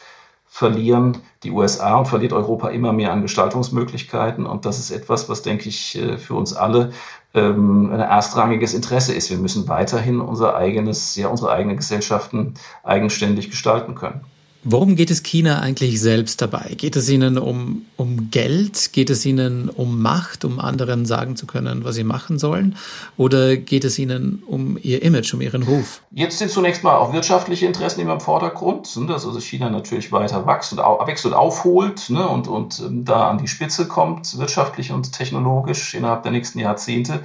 verlieren 0.53 1.19
die 1.45 1.53
USA 1.53 1.95
und 1.95 2.09
verliert 2.09 2.33
Europa 2.33 2.69
immer 2.69 2.93
mehr 2.93 3.13
an 3.13 3.23
Gestaltungsmöglichkeiten. 3.23 4.47
Und 4.47 4.67
das 4.67 4.81
ist 4.81 4.91
etwas, 4.91 5.29
was, 5.29 5.43
denke 5.43 5.69
ich, 5.69 5.97
äh, 5.97 6.19
für 6.19 6.35
uns 6.35 6.53
alle 6.53 6.91
ähm, 7.35 7.91
ein 7.93 8.01
erstrangiges 8.01 8.75
Interesse 8.75 9.15
ist. 9.15 9.31
Wir 9.31 9.39
müssen 9.39 9.69
weiterhin 9.69 10.21
unser 10.21 10.57
eigenes, 10.57 11.15
ja, 11.15 11.29
unsere 11.29 11.53
eigenen 11.53 11.77
Gesellschaften 11.77 12.55
eigenständig 12.83 13.49
gestalten 13.49 13.95
können. 13.95 14.23
Worum 14.63 14.95
geht 14.95 15.11
es 15.11 15.23
China 15.23 15.61
eigentlich 15.61 16.01
selbst 16.03 16.43
dabei? 16.43 16.75
Geht 16.77 16.95
es 16.95 17.09
ihnen 17.09 17.39
um, 17.39 17.87
um 17.97 18.31
Geld? 18.31 18.93
Geht 18.93 19.09
es 19.09 19.25
ihnen 19.25 19.71
um 19.71 20.03
Macht, 20.03 20.45
um 20.45 20.61
anderen 20.61 21.07
sagen 21.07 21.35
zu 21.35 21.47
können, 21.47 21.83
was 21.83 21.95
sie 21.95 22.05
machen 22.05 22.39
sollen? 22.39 22.77
Oder 23.17 23.57
geht 23.57 23.85
es 23.85 23.99
ihnen 23.99 24.43
um 24.47 24.77
ihr 24.83 25.03
Image, 25.03 25.33
um 25.33 25.41
ihren 25.41 25.63
Ruf? 25.63 26.03
Jetzt 26.11 26.39
sind 26.39 26.51
zunächst 26.51 26.85
mal 26.85 26.97
auch 26.97 27.15
wirtschaftliche 27.15 27.65
Interessen 27.65 28.01
immer 28.03 28.13
im 28.13 28.21
Vordergrund, 28.21 28.95
ne? 28.99 29.07
dass 29.07 29.25
also 29.25 29.41
China 29.41 29.71
natürlich 29.71 30.13
weiter 30.13 30.47
wächst 30.47 30.73
und, 30.73 30.79
wächst 30.79 31.25
und 31.25 31.33
aufholt 31.33 32.11
ne? 32.11 32.29
und, 32.29 32.47
und 32.47 32.81
ähm, 32.81 33.07
da 33.07 33.31
an 33.31 33.39
die 33.39 33.49
Spitze 33.49 33.89
kommt, 33.89 34.37
wirtschaftlich 34.39 34.93
und 34.93 35.13
technologisch 35.13 35.95
innerhalb 35.95 36.23
der 36.23 36.33
nächsten 36.33 36.59
Jahrzehnte. 36.59 37.21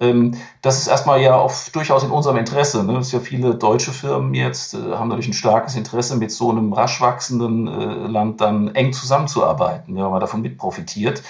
Ähm, 0.00 0.36
das 0.60 0.78
ist 0.78 0.88
erstmal 0.88 1.22
ja 1.22 1.36
auch 1.36 1.52
durchaus 1.72 2.02
in 2.02 2.10
unserem 2.10 2.36
Interesse. 2.36 2.84
Ne? 2.84 2.94
Das 2.94 3.06
ist 3.06 3.12
ja 3.12 3.20
viele 3.20 3.54
deutsche 3.54 3.92
Firmen 3.92 4.34
jetzt 4.34 4.74
äh, 4.74 4.78
haben 4.92 5.08
natürlich 5.08 5.28
ein 5.28 5.34
starkes 5.34 5.76
Interesse, 5.76 6.16
mit 6.16 6.30
so 6.30 6.50
einem 6.50 6.73
rasch 6.74 7.00
wachsenden 7.00 7.66
äh, 7.68 8.06
Land 8.08 8.40
dann 8.40 8.74
eng 8.74 8.92
zusammenzuarbeiten, 8.92 9.96
ja, 9.96 10.04
weil 10.04 10.10
man 10.10 10.20
davon 10.20 10.42
mit 10.42 10.58
profitiert. 10.58 11.22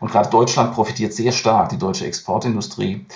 Und 0.00 0.10
gerade 0.10 0.30
Deutschland 0.30 0.74
profitiert 0.74 1.12
sehr 1.12 1.30
stark, 1.30 1.68
die 1.68 1.78
deutsche 1.78 2.06
Exportindustrie 2.06 3.06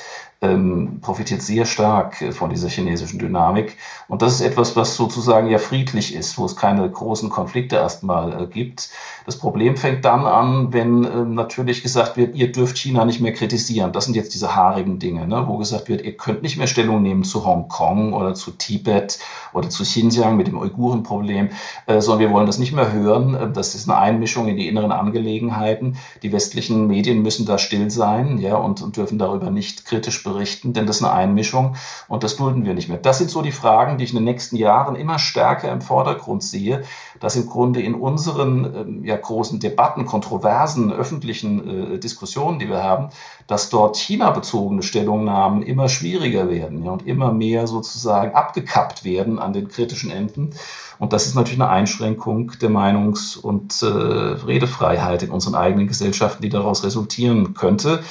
ähm, 0.42 0.98
profitiert 1.00 1.42
sehr 1.42 1.64
stark 1.64 2.20
äh, 2.20 2.32
von 2.32 2.50
dieser 2.50 2.68
chinesischen 2.68 3.18
Dynamik. 3.18 3.76
Und 4.08 4.22
das 4.22 4.34
ist 4.34 4.40
etwas, 4.42 4.76
was 4.76 4.94
sozusagen 4.94 5.48
ja 5.48 5.58
friedlich 5.58 6.14
ist, 6.14 6.36
wo 6.38 6.44
es 6.44 6.56
keine 6.56 6.88
großen 6.90 7.30
Konflikte 7.30 7.76
erstmal 7.76 8.42
äh, 8.42 8.46
gibt. 8.46 8.90
Das 9.24 9.38
Problem 9.38 9.76
fängt 9.76 10.04
dann 10.04 10.26
an, 10.26 10.72
wenn 10.72 11.04
äh, 11.04 11.24
natürlich 11.24 11.82
gesagt 11.82 12.16
wird, 12.16 12.36
ihr 12.36 12.52
dürft 12.52 12.76
China 12.78 13.04
nicht 13.04 13.20
mehr 13.20 13.32
kritisieren. 13.32 13.92
Das 13.92 14.04
sind 14.04 14.14
jetzt 14.14 14.34
diese 14.34 14.54
haarigen 14.54 14.98
Dinge, 14.98 15.26
ne, 15.26 15.44
wo 15.48 15.56
gesagt 15.56 15.88
wird, 15.88 16.02
ihr 16.02 16.16
könnt 16.16 16.42
nicht 16.42 16.58
mehr 16.58 16.66
Stellung 16.66 17.02
nehmen 17.02 17.24
zu 17.24 17.44
Hongkong 17.44 18.12
oder 18.12 18.34
zu 18.34 18.50
Tibet 18.50 19.18
oder 19.52 19.70
zu 19.70 19.82
Xinjiang 19.84 20.36
mit 20.36 20.48
dem 20.48 20.58
Uigurenproblem, 20.58 21.48
äh, 21.86 22.00
sondern 22.00 22.28
wir 22.28 22.30
wollen 22.34 22.46
das 22.46 22.58
nicht 22.58 22.72
mehr 22.72 22.92
hören. 22.92 23.34
Äh, 23.34 23.50
das 23.52 23.74
ist 23.74 23.88
eine 23.88 23.98
Einmischung 23.98 24.48
in 24.48 24.56
die 24.56 24.68
inneren 24.68 24.92
Angelegenheiten. 24.92 25.96
Die 26.22 26.32
westlichen 26.32 26.86
Medien 26.86 27.22
müssen 27.22 27.46
da 27.46 27.56
still 27.56 27.90
sein 27.90 28.38
ja, 28.38 28.56
und, 28.56 28.82
und 28.82 28.96
dürfen 28.96 29.18
darüber 29.18 29.50
nicht 29.50 29.86
kritisch 29.86 30.25
berichten, 30.26 30.74
denn 30.74 30.86
das 30.86 30.96
ist 30.96 31.02
eine 31.02 31.12
Einmischung 31.12 31.76
und 32.08 32.22
das 32.22 32.36
dulden 32.36 32.66
wir 32.66 32.74
nicht 32.74 32.88
mehr. 32.88 32.98
Das 32.98 33.18
sind 33.18 33.30
so 33.30 33.40
die 33.40 33.52
Fragen, 33.52 33.96
die 33.96 34.04
ich 34.04 34.10
in 34.10 34.16
den 34.16 34.24
nächsten 34.24 34.56
Jahren 34.56 34.96
immer 34.96 35.18
stärker 35.18 35.72
im 35.72 35.80
Vordergrund 35.80 36.42
sehe, 36.42 36.82
dass 37.20 37.36
im 37.36 37.46
Grunde 37.46 37.80
in 37.80 37.94
unseren 37.94 38.64
ähm, 38.64 39.04
ja, 39.04 39.16
großen 39.16 39.60
Debatten, 39.60 40.04
kontroversen, 40.04 40.92
öffentlichen 40.92 41.94
äh, 41.94 41.98
Diskussionen, 41.98 42.58
die 42.58 42.68
wir 42.68 42.82
haben, 42.82 43.08
dass 43.46 43.70
dort 43.70 43.96
China-bezogene 43.96 44.82
Stellungnahmen 44.82 45.62
immer 45.62 45.88
schwieriger 45.88 46.50
werden 46.50 46.84
ja, 46.84 46.90
und 46.90 47.06
immer 47.06 47.32
mehr 47.32 47.66
sozusagen 47.66 48.34
abgekappt 48.34 49.04
werden 49.04 49.38
an 49.38 49.52
den 49.52 49.68
kritischen 49.68 50.10
Enden. 50.10 50.50
Und 50.98 51.12
das 51.12 51.26
ist 51.26 51.34
natürlich 51.34 51.60
eine 51.60 51.70
Einschränkung 51.70 52.52
der 52.60 52.70
Meinungs- 52.70 53.36
und 53.36 53.82
äh, 53.82 53.86
Redefreiheit 53.86 55.22
in 55.22 55.30
unseren 55.30 55.54
eigenen 55.54 55.86
Gesellschaften, 55.86 56.42
die 56.42 56.48
daraus 56.48 56.84
resultieren 56.84 57.54
könnte. 57.54 58.02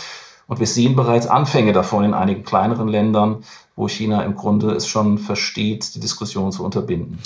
Und 0.48 0.60
wir 0.60 0.68
sehen 0.68 0.96
bereits 0.96 1.28
Anfänge 1.28 1.74
davon 1.74 2.04
in 2.04 2.14
einigen 2.14 2.44
kleineren 2.44 2.88
Ländern, 2.88 3.44
wo 3.76 3.90
China 3.90 4.24
im 4.24 4.36
Grunde 4.36 4.72
es 4.72 4.88
schon 4.88 5.18
versteht, 5.18 5.96
die 5.96 6.00
Diskussion 6.00 6.52
zu 6.52 6.64
unterbinden. 6.64 7.20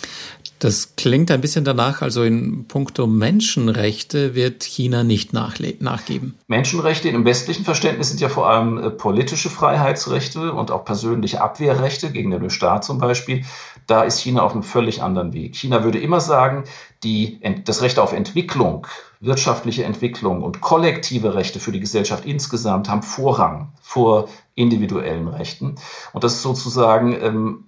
Das 0.57 0.95
klingt 0.95 1.29
ein 1.29 1.41
bisschen 1.41 1.63
danach, 1.63 2.01
also 2.01 2.23
in 2.23 2.65
puncto 2.67 3.07
Menschenrechte 3.07 4.35
wird 4.35 4.63
China 4.63 5.03
nicht 5.03 5.31
nachgeben. 5.31 6.35
Menschenrechte 6.47 7.09
im 7.09 7.23
westlichen 7.23 7.65
Verständnis 7.65 8.09
sind 8.09 8.19
ja 8.19 8.29
vor 8.29 8.49
allem 8.49 8.77
äh, 8.77 8.89
politische 8.89 9.49
Freiheitsrechte 9.49 10.53
und 10.53 10.71
auch 10.71 10.83
persönliche 10.83 11.41
Abwehrrechte 11.41 12.11
gegen 12.11 12.31
den 12.31 12.49
Staat 12.49 12.83
zum 12.83 12.97
Beispiel. 12.97 13.45
Da 13.85 14.03
ist 14.03 14.19
China 14.19 14.41
auf 14.41 14.53
einem 14.53 14.63
völlig 14.63 15.03
anderen 15.03 15.33
Weg. 15.33 15.55
China 15.55 15.83
würde 15.83 15.99
immer 15.99 16.19
sagen, 16.19 16.63
die, 17.03 17.39
das 17.65 17.81
Recht 17.81 17.99
auf 17.99 18.11
Entwicklung, 18.11 18.87
wirtschaftliche 19.19 19.83
Entwicklung 19.83 20.43
und 20.43 20.61
kollektive 20.61 21.35
Rechte 21.35 21.59
für 21.59 21.71
die 21.71 21.79
Gesellschaft 21.79 22.25
insgesamt 22.25 22.87
haben 22.87 23.03
Vorrang 23.03 23.73
vor 23.81 24.29
individuellen 24.55 25.27
Rechten. 25.27 25.75
Und 26.13 26.23
das 26.23 26.35
ist 26.35 26.41
sozusagen 26.41 27.13
ähm, 27.21 27.65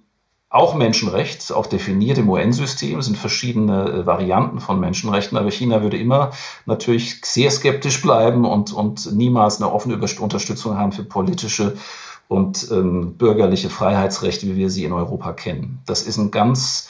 auch 0.48 0.74
Menschenrecht, 0.74 1.50
auch 1.52 1.66
definiert 1.66 2.18
im 2.18 2.28
UN-System. 2.28 3.00
Sind 3.02 3.16
verschiedene 3.16 3.84
äh, 3.88 4.06
Varianten 4.06 4.60
von 4.60 4.80
Menschenrechten, 4.80 5.36
aber 5.38 5.50
China 5.50 5.82
würde 5.82 5.98
immer 5.98 6.32
natürlich 6.66 7.20
sehr 7.24 7.50
skeptisch 7.50 8.00
bleiben 8.02 8.44
und, 8.44 8.72
und 8.72 9.12
niemals 9.12 9.60
eine 9.60 9.72
offene 9.72 9.98
Unterstützung 10.20 10.78
haben 10.78 10.92
für 10.92 11.04
politische 11.04 11.76
und 12.28 12.70
ähm, 12.70 13.14
bürgerliche 13.14 13.68
Freiheitsrechte, 13.68 14.46
wie 14.46 14.56
wir 14.56 14.70
sie 14.70 14.84
in 14.84 14.92
Europa 14.92 15.32
kennen. 15.32 15.80
Das 15.86 16.02
ist 16.02 16.16
ein 16.16 16.30
ganz 16.30 16.88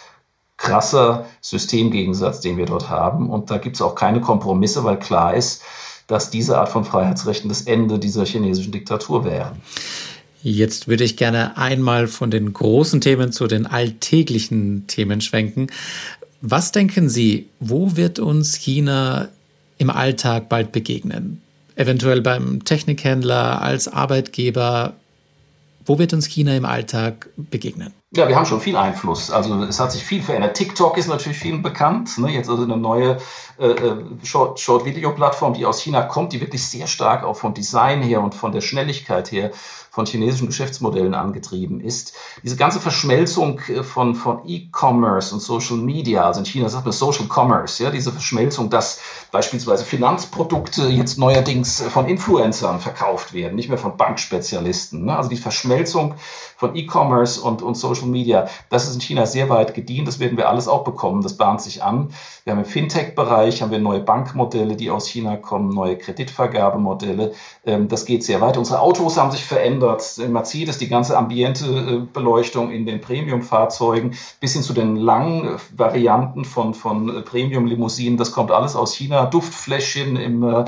krasser 0.62 1.26
Systemgegensatz, 1.40 2.40
den 2.40 2.56
wir 2.56 2.66
dort 2.66 2.88
haben. 2.88 3.28
Und 3.28 3.50
da 3.50 3.58
gibt 3.58 3.76
es 3.76 3.82
auch 3.82 3.96
keine 3.96 4.20
Kompromisse, 4.20 4.84
weil 4.84 4.98
klar 4.98 5.34
ist, 5.34 5.62
dass 6.06 6.30
diese 6.30 6.56
Art 6.56 6.68
von 6.68 6.84
Freiheitsrechten 6.84 7.48
das 7.48 7.62
Ende 7.62 7.98
dieser 7.98 8.24
chinesischen 8.24 8.70
Diktatur 8.70 9.24
wären. 9.24 9.60
Jetzt 10.42 10.88
würde 10.88 11.04
ich 11.04 11.16
gerne 11.16 11.56
einmal 11.56 12.06
von 12.06 12.30
den 12.30 12.52
großen 12.52 13.00
Themen 13.00 13.32
zu 13.32 13.46
den 13.46 13.66
alltäglichen 13.66 14.86
Themen 14.86 15.20
schwenken. 15.20 15.66
Was 16.40 16.72
denken 16.72 17.08
Sie, 17.08 17.48
wo 17.60 17.96
wird 17.96 18.18
uns 18.18 18.54
China 18.54 19.28
im 19.78 19.90
Alltag 19.90 20.48
bald 20.48 20.70
begegnen? 20.70 21.40
Eventuell 21.74 22.20
beim 22.20 22.64
Technikhändler, 22.64 23.62
als 23.62 23.88
Arbeitgeber, 23.88 24.94
wo 25.86 25.98
wird 25.98 26.12
uns 26.12 26.26
China 26.26 26.54
im 26.54 26.64
Alltag 26.64 27.28
begegnen? 27.36 27.92
Ja, 28.14 28.28
wir 28.28 28.36
haben 28.36 28.44
schon 28.44 28.60
viel 28.60 28.76
Einfluss. 28.76 29.30
Also 29.30 29.64
es 29.64 29.80
hat 29.80 29.90
sich 29.90 30.04
viel 30.04 30.22
verändert. 30.22 30.54
TikTok 30.54 30.98
ist 30.98 31.08
natürlich 31.08 31.38
vielen 31.38 31.62
bekannt. 31.62 32.18
Ne? 32.18 32.30
Jetzt 32.30 32.50
also 32.50 32.64
eine 32.64 32.76
neue 32.76 33.16
äh, 33.58 33.68
äh 33.68 34.04
Short-Video-Plattform, 34.22 35.54
die 35.54 35.64
aus 35.64 35.80
China 35.80 36.02
kommt, 36.02 36.34
die 36.34 36.40
wirklich 36.42 36.62
sehr 36.62 36.86
stark 36.86 37.24
auch 37.24 37.36
vom 37.36 37.54
Design 37.54 38.02
her 38.02 38.20
und 38.20 38.34
von 38.34 38.52
der 38.52 38.60
Schnelligkeit 38.60 39.32
her 39.32 39.52
von 39.92 40.06
chinesischen 40.06 40.46
Geschäftsmodellen 40.46 41.12
angetrieben 41.12 41.78
ist. 41.78 42.14
Diese 42.42 42.56
ganze 42.56 42.80
Verschmelzung 42.80 43.60
äh, 43.68 43.82
von, 43.82 44.14
von 44.14 44.40
E-Commerce 44.46 45.34
und 45.34 45.40
Social 45.40 45.76
Media, 45.76 46.24
also 46.24 46.40
in 46.40 46.46
China 46.46 46.70
sagt 46.70 46.86
man 46.86 46.92
Social 46.92 47.26
Commerce, 47.28 47.84
ja, 47.84 47.90
diese 47.90 48.10
Verschmelzung, 48.10 48.70
dass 48.70 49.00
beispielsweise 49.30 49.84
Finanzprodukte 49.84 50.88
jetzt 50.88 51.18
neuerdings 51.18 51.82
von 51.82 52.06
Influencern 52.06 52.80
verkauft 52.80 53.34
werden, 53.34 53.54
nicht 53.54 53.68
mehr 53.68 53.76
von 53.76 53.98
Bankspezialisten. 53.98 55.04
Ne? 55.04 55.14
Also 55.14 55.28
die 55.28 55.36
Verschmelzung 55.36 56.14
von 56.56 56.74
E-Commerce 56.74 57.42
und, 57.42 57.60
und 57.60 57.74
Social 57.74 58.01
Media, 58.10 58.48
das 58.70 58.88
ist 58.88 58.94
in 58.94 59.00
China 59.00 59.26
sehr 59.26 59.48
weit 59.48 59.74
gedient. 59.74 60.08
Das 60.08 60.18
werden 60.18 60.36
wir 60.36 60.48
alles 60.48 60.68
auch 60.68 60.84
bekommen. 60.84 61.22
Das 61.22 61.36
bahnt 61.36 61.60
sich 61.60 61.82
an. 61.82 62.10
Wir 62.44 62.52
haben 62.52 62.60
im 62.60 62.64
Fintech-Bereich 62.64 63.62
haben 63.62 63.70
wir 63.70 63.78
neue 63.78 64.00
Bankmodelle, 64.00 64.76
die 64.76 64.90
aus 64.90 65.06
China 65.06 65.36
kommen, 65.36 65.68
neue 65.68 65.96
Kreditvergabemodelle. 65.96 67.32
Ähm, 67.64 67.88
das 67.88 68.04
geht 68.04 68.24
sehr 68.24 68.40
weit. 68.40 68.56
Unsere 68.56 68.80
Autos 68.80 69.16
haben 69.16 69.30
sich 69.30 69.44
verändert. 69.44 70.18
In 70.18 70.32
Mercedes 70.32 70.78
die 70.78 70.88
ganze 70.88 71.16
Ambiente-Beleuchtung 71.16 72.70
in 72.70 72.86
den 72.86 73.00
Premium-Fahrzeugen 73.00 74.16
bis 74.40 74.54
hin 74.54 74.62
zu 74.62 74.72
den 74.72 74.96
langen 74.96 75.56
Varianten 75.76 76.44
von, 76.44 76.74
von 76.74 77.22
Premium-Limousinen. 77.24 78.18
Das 78.18 78.32
kommt 78.32 78.50
alles 78.50 78.74
aus 78.76 78.94
China. 78.94 79.26
Duftfläschchen 79.26 80.16
im, 80.16 80.42
äh, 80.42 80.64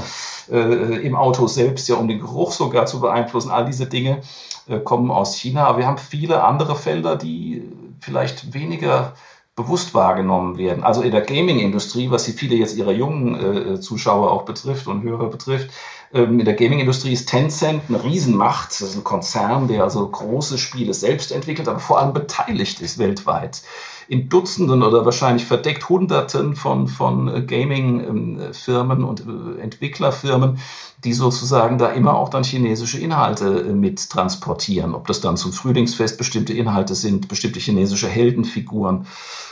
äh, 0.50 1.06
im 1.06 1.16
Auto 1.16 1.46
selbst, 1.46 1.88
ja, 1.88 1.96
um 1.96 2.08
den 2.08 2.20
Geruch 2.20 2.52
sogar 2.52 2.86
zu 2.86 3.00
beeinflussen. 3.00 3.50
All 3.50 3.64
diese 3.64 3.86
Dinge 3.86 4.20
äh, 4.66 4.78
kommen 4.78 5.10
aus 5.10 5.36
China. 5.36 5.66
Aber 5.66 5.78
wir 5.78 5.86
haben 5.86 5.98
viele 5.98 6.42
andere 6.42 6.76
Felder, 6.76 7.16
die 7.24 7.62
vielleicht 8.00 8.54
weniger 8.54 9.14
bewusst 9.56 9.94
wahrgenommen 9.94 10.58
werden. 10.58 10.82
Also 10.82 11.02
in 11.02 11.12
der 11.12 11.20
Gaming-Industrie, 11.20 12.10
was 12.10 12.24
viele 12.32 12.56
jetzt 12.56 12.76
ihrer 12.76 12.92
jungen 12.92 13.74
äh, 13.74 13.80
Zuschauer 13.80 14.32
auch 14.32 14.44
betrifft 14.44 14.88
und 14.88 15.02
Hörer 15.02 15.30
betrifft, 15.30 15.70
in 16.14 16.44
der 16.44 16.54
Gaming-Industrie 16.54 17.12
ist 17.12 17.28
Tencent 17.28 17.82
eine 17.88 18.02
Riesenmacht. 18.04 18.70
Das 18.70 18.82
ist 18.82 18.96
ein 18.96 19.04
Konzern, 19.04 19.66
der 19.66 19.82
also 19.82 20.08
große 20.08 20.58
Spiele 20.58 20.94
selbst 20.94 21.32
entwickelt, 21.32 21.68
aber 21.68 21.80
vor 21.80 21.98
allem 21.98 22.12
beteiligt 22.12 22.80
ist 22.80 22.98
weltweit 22.98 23.62
in 24.08 24.28
Dutzenden 24.28 24.82
oder 24.82 25.04
wahrscheinlich 25.04 25.46
verdeckt 25.46 25.88
Hunderten 25.88 26.56
von, 26.56 26.88
von 26.88 27.28
äh, 27.28 27.42
Gaming-Firmen 27.42 29.04
und 29.04 29.20
äh, 29.20 29.60
Entwicklerfirmen, 29.60 30.58
die 31.04 31.12
sozusagen 31.12 31.78
da 31.78 31.88
immer 31.88 32.14
auch 32.14 32.28
dann 32.28 32.44
chinesische 32.44 32.98
Inhalte 32.98 33.60
äh, 33.60 33.72
mit 33.72 34.10
transportieren. 34.10 34.94
Ob 34.94 35.06
das 35.06 35.20
dann 35.20 35.36
zum 35.36 35.52
Frühlingsfest 35.52 36.18
bestimmte 36.18 36.52
Inhalte 36.52 36.94
sind, 36.94 37.28
bestimmte 37.28 37.60
chinesische 37.60 38.08
Heldenfiguren. 38.08 39.06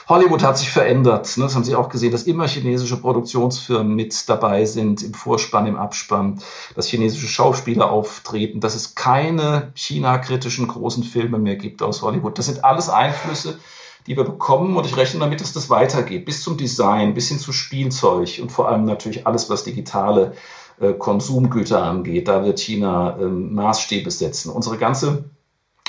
Hollywood 0.08 0.42
hat 0.42 0.58
sich 0.58 0.70
verändert. 0.70 1.36
Ne? 1.36 1.44
Das 1.44 1.54
haben 1.54 1.64
Sie 1.64 1.74
auch 1.74 1.88
gesehen, 1.88 2.12
dass 2.12 2.24
immer 2.24 2.48
chinesische 2.48 2.96
Produktionsfirmen 2.96 3.94
mit 3.94 4.28
dabei 4.28 4.64
sind, 4.64 5.02
im 5.02 5.14
Vorspann, 5.14 5.66
im 5.66 5.76
Abspann, 5.76 6.40
dass 6.74 6.88
chinesische 6.88 7.28
Schauspieler 7.28 7.90
auftreten, 7.90 8.60
dass 8.60 8.74
es 8.74 8.94
keine 8.94 9.72
China-kritischen 9.74 10.68
großen 10.68 11.04
Filme 11.04 11.38
mehr 11.38 11.56
gibt 11.56 11.82
aus 11.82 12.02
Hollywood. 12.02 12.38
Das 12.38 12.46
sind 12.46 12.64
alles 12.64 12.88
Einflüsse, 12.88 13.58
die 14.06 14.16
wir 14.16 14.24
bekommen. 14.24 14.76
Und 14.76 14.86
ich 14.86 14.96
rechne 14.96 15.20
damit, 15.20 15.40
dass 15.40 15.52
das 15.52 15.70
weitergeht, 15.70 16.24
bis 16.24 16.42
zum 16.42 16.56
Design, 16.56 17.14
bis 17.14 17.28
hin 17.28 17.38
zu 17.38 17.52
Spielzeug 17.52 18.38
und 18.40 18.50
vor 18.50 18.68
allem 18.68 18.84
natürlich 18.84 19.26
alles, 19.26 19.50
was 19.50 19.64
digitale 19.64 20.34
äh, 20.80 20.92
Konsumgüter 20.94 21.82
angeht. 21.82 22.28
Da 22.28 22.44
wird 22.44 22.60
China 22.60 23.16
äh, 23.18 23.24
Maßstäbe 23.24 24.10
setzen. 24.10 24.50
Unsere 24.50 24.78
ganze 24.78 25.24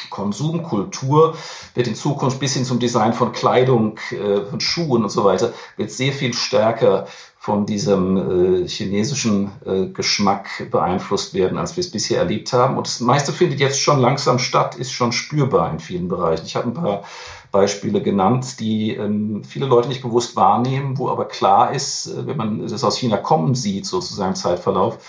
Konsumkultur 0.10 1.36
wird 1.74 1.88
in 1.88 1.96
Zukunft 1.96 2.40
bis 2.40 2.54
hin 2.54 2.66
zum 2.66 2.80
Design 2.80 3.14
von 3.14 3.32
Kleidung, 3.32 3.98
äh, 4.12 4.46
von 4.46 4.60
Schuhen 4.60 5.04
und 5.04 5.10
so 5.10 5.24
weiter, 5.24 5.54
wird 5.78 5.92
sehr 5.92 6.14
viel 6.14 6.34
stärker 6.34 7.08
von 7.44 7.66
diesem 7.66 8.64
äh, 8.64 8.68
chinesischen 8.70 9.52
äh, 9.66 9.88
Geschmack 9.88 10.70
beeinflusst 10.72 11.34
werden, 11.34 11.58
als 11.58 11.76
wir 11.76 11.82
es 11.82 11.92
bisher 11.92 12.20
erlebt 12.20 12.54
haben. 12.54 12.78
Und 12.78 12.88
das 12.88 13.02
meiste 13.02 13.34
findet 13.34 13.60
jetzt 13.60 13.82
schon 13.82 14.00
langsam 14.00 14.40
statt, 14.40 14.76
ist 14.76 14.94
schon 14.94 15.12
spürbar 15.12 15.70
in 15.70 15.80
vielen 15.80 16.08
Bereichen. 16.08 16.46
Ich 16.46 16.56
habe 16.56 16.70
ein 16.70 16.74
paar 16.74 17.04
Beispiele 17.52 18.02
genannt, 18.02 18.62
die 18.62 18.96
ähm, 18.96 19.44
viele 19.44 19.66
Leute 19.66 19.90
nicht 19.90 20.02
bewusst 20.02 20.38
wahrnehmen, 20.38 20.98
wo 20.98 21.10
aber 21.10 21.26
klar 21.26 21.74
ist, 21.74 22.08
äh, 22.08 22.26
wenn 22.26 22.38
man 22.38 22.66
das 22.66 22.86
aus 22.86 22.98
China 22.98 23.18
kommen 23.18 23.56
sieht, 23.56 23.86
sozusagen 23.86 24.30
im 24.30 24.36
Zeitverlauf, 24.36 25.00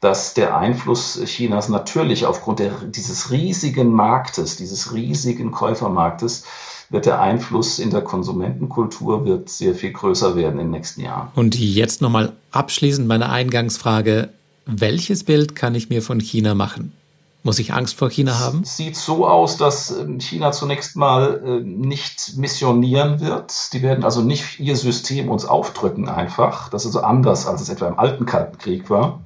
dass 0.00 0.34
der 0.34 0.56
Einfluss 0.56 1.22
Chinas 1.26 1.68
natürlich 1.68 2.26
aufgrund 2.26 2.58
der, 2.58 2.72
dieses 2.72 3.30
riesigen 3.30 3.92
Marktes, 3.92 4.56
dieses 4.56 4.92
riesigen 4.94 5.52
Käufermarktes, 5.52 6.42
wird 6.90 7.06
der 7.06 7.20
Einfluss 7.20 7.78
in 7.78 7.90
der 7.90 8.00
Konsumentenkultur 8.00 9.24
wird 9.24 9.48
sehr 9.50 9.74
viel 9.74 9.92
größer 9.92 10.36
werden 10.36 10.58
in 10.58 10.66
den 10.66 10.70
nächsten 10.70 11.02
Jahren. 11.02 11.28
Und 11.34 11.58
jetzt 11.58 12.00
nochmal 12.00 12.32
abschließend 12.50 13.06
meine 13.06 13.28
Eingangsfrage. 13.28 14.30
Welches 14.64 15.24
Bild 15.24 15.54
kann 15.54 15.74
ich 15.74 15.90
mir 15.90 16.02
von 16.02 16.20
China 16.20 16.54
machen? 16.54 16.92
Muss 17.42 17.58
ich 17.58 17.72
Angst 17.72 17.96
vor 17.96 18.10
China 18.10 18.38
haben? 18.40 18.64
Sieht 18.64 18.96
so 18.96 19.26
aus, 19.26 19.56
dass 19.56 19.90
ähm, 19.90 20.20
China 20.20 20.50
zunächst 20.52 20.96
mal 20.96 21.40
äh, 21.44 21.60
nicht 21.64 22.36
missionieren 22.36 23.20
wird. 23.20 23.72
Die 23.72 23.80
werden 23.82 24.04
also 24.04 24.22
nicht 24.22 24.58
ihr 24.58 24.76
System 24.76 25.30
uns 25.30 25.44
aufdrücken 25.44 26.08
einfach. 26.08 26.68
Das 26.68 26.84
ist 26.84 26.96
also 26.96 27.06
anders, 27.06 27.46
als 27.46 27.62
es 27.62 27.68
etwa 27.68 27.86
im 27.86 27.98
alten 27.98 28.26
Kalten 28.26 28.58
Krieg 28.58 28.90
war. 28.90 29.20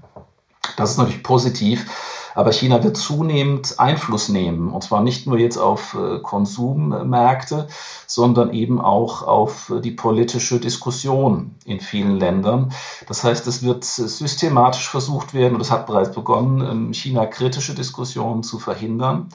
Das 0.77 0.90
ist 0.90 0.98
natürlich 0.98 1.22
positiv. 1.22 1.87
Aber 2.34 2.52
China 2.52 2.82
wird 2.82 2.96
zunehmend 2.96 3.78
Einfluss 3.78 4.28
nehmen. 4.28 4.72
Und 4.72 4.84
zwar 4.84 5.02
nicht 5.02 5.26
nur 5.26 5.38
jetzt 5.38 5.56
auf 5.56 5.94
äh, 5.94 6.18
Konsummärkte, 6.20 7.68
sondern 8.06 8.52
eben 8.52 8.80
auch 8.80 9.22
auf 9.22 9.70
äh, 9.70 9.80
die 9.80 9.90
politische 9.90 10.60
Diskussion 10.60 11.54
in 11.64 11.80
vielen 11.80 12.18
Ländern. 12.18 12.72
Das 13.08 13.24
heißt, 13.24 13.46
es 13.46 13.62
wird 13.62 13.84
systematisch 13.84 14.88
versucht 14.88 15.34
werden, 15.34 15.54
und 15.54 15.60
es 15.60 15.70
hat 15.70 15.86
bereits 15.86 16.12
begonnen, 16.12 16.60
ähm, 16.60 16.92
China-kritische 16.92 17.74
Diskussionen 17.74 18.42
zu 18.42 18.58
verhindern 18.58 19.28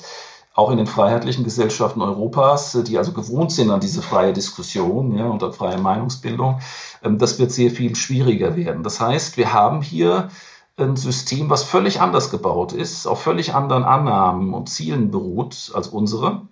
auch 0.58 0.72
in 0.72 0.78
den 0.78 0.88
freiheitlichen 0.88 1.44
Gesellschaften 1.44 2.02
Europas, 2.02 2.74
äh, 2.74 2.84
die 2.84 2.98
also 2.98 3.14
gewohnt 3.14 3.52
sind 3.52 3.70
an 3.70 3.80
diese 3.80 4.02
freie 4.02 4.34
Diskussion 4.34 5.16
ja, 5.16 5.26
und 5.28 5.44
an 5.44 5.54
freie 5.54 5.78
Meinungsbildung, 5.78 6.60
ähm, 7.04 7.20
das 7.20 7.38
wird 7.38 7.52
sehr 7.52 7.70
viel 7.70 7.96
schwieriger 7.96 8.56
werden. 8.56 8.82
Das 8.82 9.00
heißt, 9.00 9.38
wir 9.38 9.54
haben 9.54 9.84
hier 9.84 10.30
ein 10.78 10.96
System, 10.96 11.50
was 11.50 11.64
völlig 11.64 12.02
anders 12.02 12.30
gebaut 12.30 12.72
ist, 12.72 13.08
auf 13.08 13.22
völlig 13.22 13.56
anderen 13.56 13.84
Annahmen 13.84 14.54
und 14.54 14.70
Zielen 14.70 15.10
beruht 15.10 15.72
als 15.74 15.88
unsere. 15.88 16.44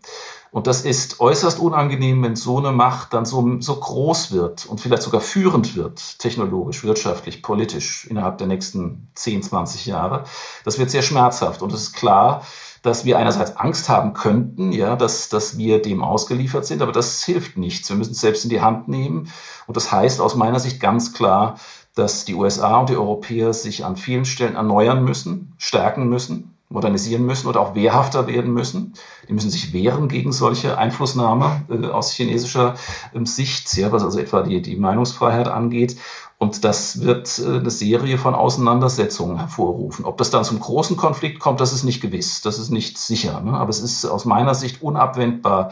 Und 0.52 0.68
das 0.68 0.82
ist 0.82 1.20
äußerst 1.20 1.60
unangenehm, 1.60 2.24
wenn 2.24 2.36
so 2.36 2.58
eine 2.58 2.72
Macht 2.72 3.14
dann 3.14 3.26
so, 3.26 3.60
so 3.60 3.76
groß 3.76 4.32
wird 4.32 4.66
und 4.66 4.80
vielleicht 4.80 5.04
sogar 5.04 5.20
führend 5.20 5.76
wird, 5.76 6.18
technologisch, 6.18 6.84
wirtschaftlich, 6.84 7.44
politisch, 7.44 8.08
innerhalb 8.08 8.38
der 8.38 8.48
nächsten 8.48 9.10
10, 9.16 9.44
20 9.44 9.86
Jahre. 9.86 10.24
Das 10.64 10.80
wird 10.80 10.90
sehr 10.90 11.02
schmerzhaft. 11.02 11.62
Und 11.62 11.74
es 11.74 11.82
ist 11.82 11.94
klar, 11.94 12.44
dass 12.82 13.04
wir 13.04 13.18
einerseits 13.18 13.58
Angst 13.58 13.90
haben 13.90 14.14
könnten, 14.14 14.72
ja, 14.72 14.96
dass, 14.96 15.28
dass 15.28 15.58
wir 15.58 15.82
dem 15.82 16.04
ausgeliefert 16.04 16.66
sind, 16.66 16.82
aber 16.82 16.92
das 16.92 17.24
hilft 17.24 17.58
nichts. 17.58 17.90
Wir 17.90 17.98
müssen 17.98 18.14
es 18.14 18.22
selbst 18.22 18.46
in 18.46 18.50
die 18.50 18.62
Hand 18.62 18.88
nehmen. 18.88 19.32
Und 19.68 19.76
das 19.76 19.92
heißt 19.92 20.22
aus 20.22 20.36
meiner 20.36 20.60
Sicht 20.60 20.80
ganz 20.80 21.14
klar, 21.14 21.58
dass 21.96 22.26
die 22.26 22.36
USA 22.36 22.78
und 22.80 22.90
die 22.90 22.98
Europäer 22.98 23.54
sich 23.54 23.86
an 23.86 23.96
vielen 23.96 24.26
Stellen 24.26 24.56
erneuern 24.56 25.04
müssen, 25.04 25.54
stärken 25.58 26.08
müssen, 26.08 26.56
modernisieren 26.70 27.26
müssen 27.26 27.48
oder 27.48 27.62
auch 27.62 27.76
wehrhafter 27.76 28.28
werden 28.28 28.54
müssen. 28.54 28.94
Die 29.30 29.34
müssen 29.34 29.50
sich 29.50 29.72
wehren 29.72 30.10
gegen 30.10 30.32
solche 30.32 30.78
Einflussnahme 30.78 31.64
äh, 31.70 31.88
aus 31.88 32.12
chinesischer 32.12 32.76
äh, 33.14 33.26
Sicht, 33.26 33.76
ja, 33.78 33.92
was 33.92 34.04
also 34.04 34.20
etwa 34.20 34.42
die, 34.42 34.62
die 34.62 34.76
Meinungsfreiheit 34.76 35.48
angeht. 35.48 35.96
Und 36.38 36.66
das 36.66 37.02
wird 37.02 37.40
äh, 37.40 37.60
eine 37.60 37.70
Serie 37.70 38.18
von 38.18 38.36
Auseinandersetzungen 38.36 39.38
hervorrufen. 39.38 40.06
Ob 40.06 40.18
das 40.18 40.32
dann 40.32 40.44
zum 40.44 40.60
großen 40.60 40.98
Konflikt 40.98 41.40
kommt, 41.40 41.62
das 41.62 41.72
ist 41.72 41.84
nicht 41.84 42.02
gewiss, 42.02 42.42
das 42.42 42.60
ist 42.60 42.72
nicht 42.72 42.98
sicher. 42.98 43.40
Ne? 43.42 43.54
Aber 43.54 43.70
es 43.70 43.80
ist 43.80 44.06
aus 44.06 44.26
meiner 44.26 44.54
Sicht 44.54 44.82
unabwendbar, 44.82 45.72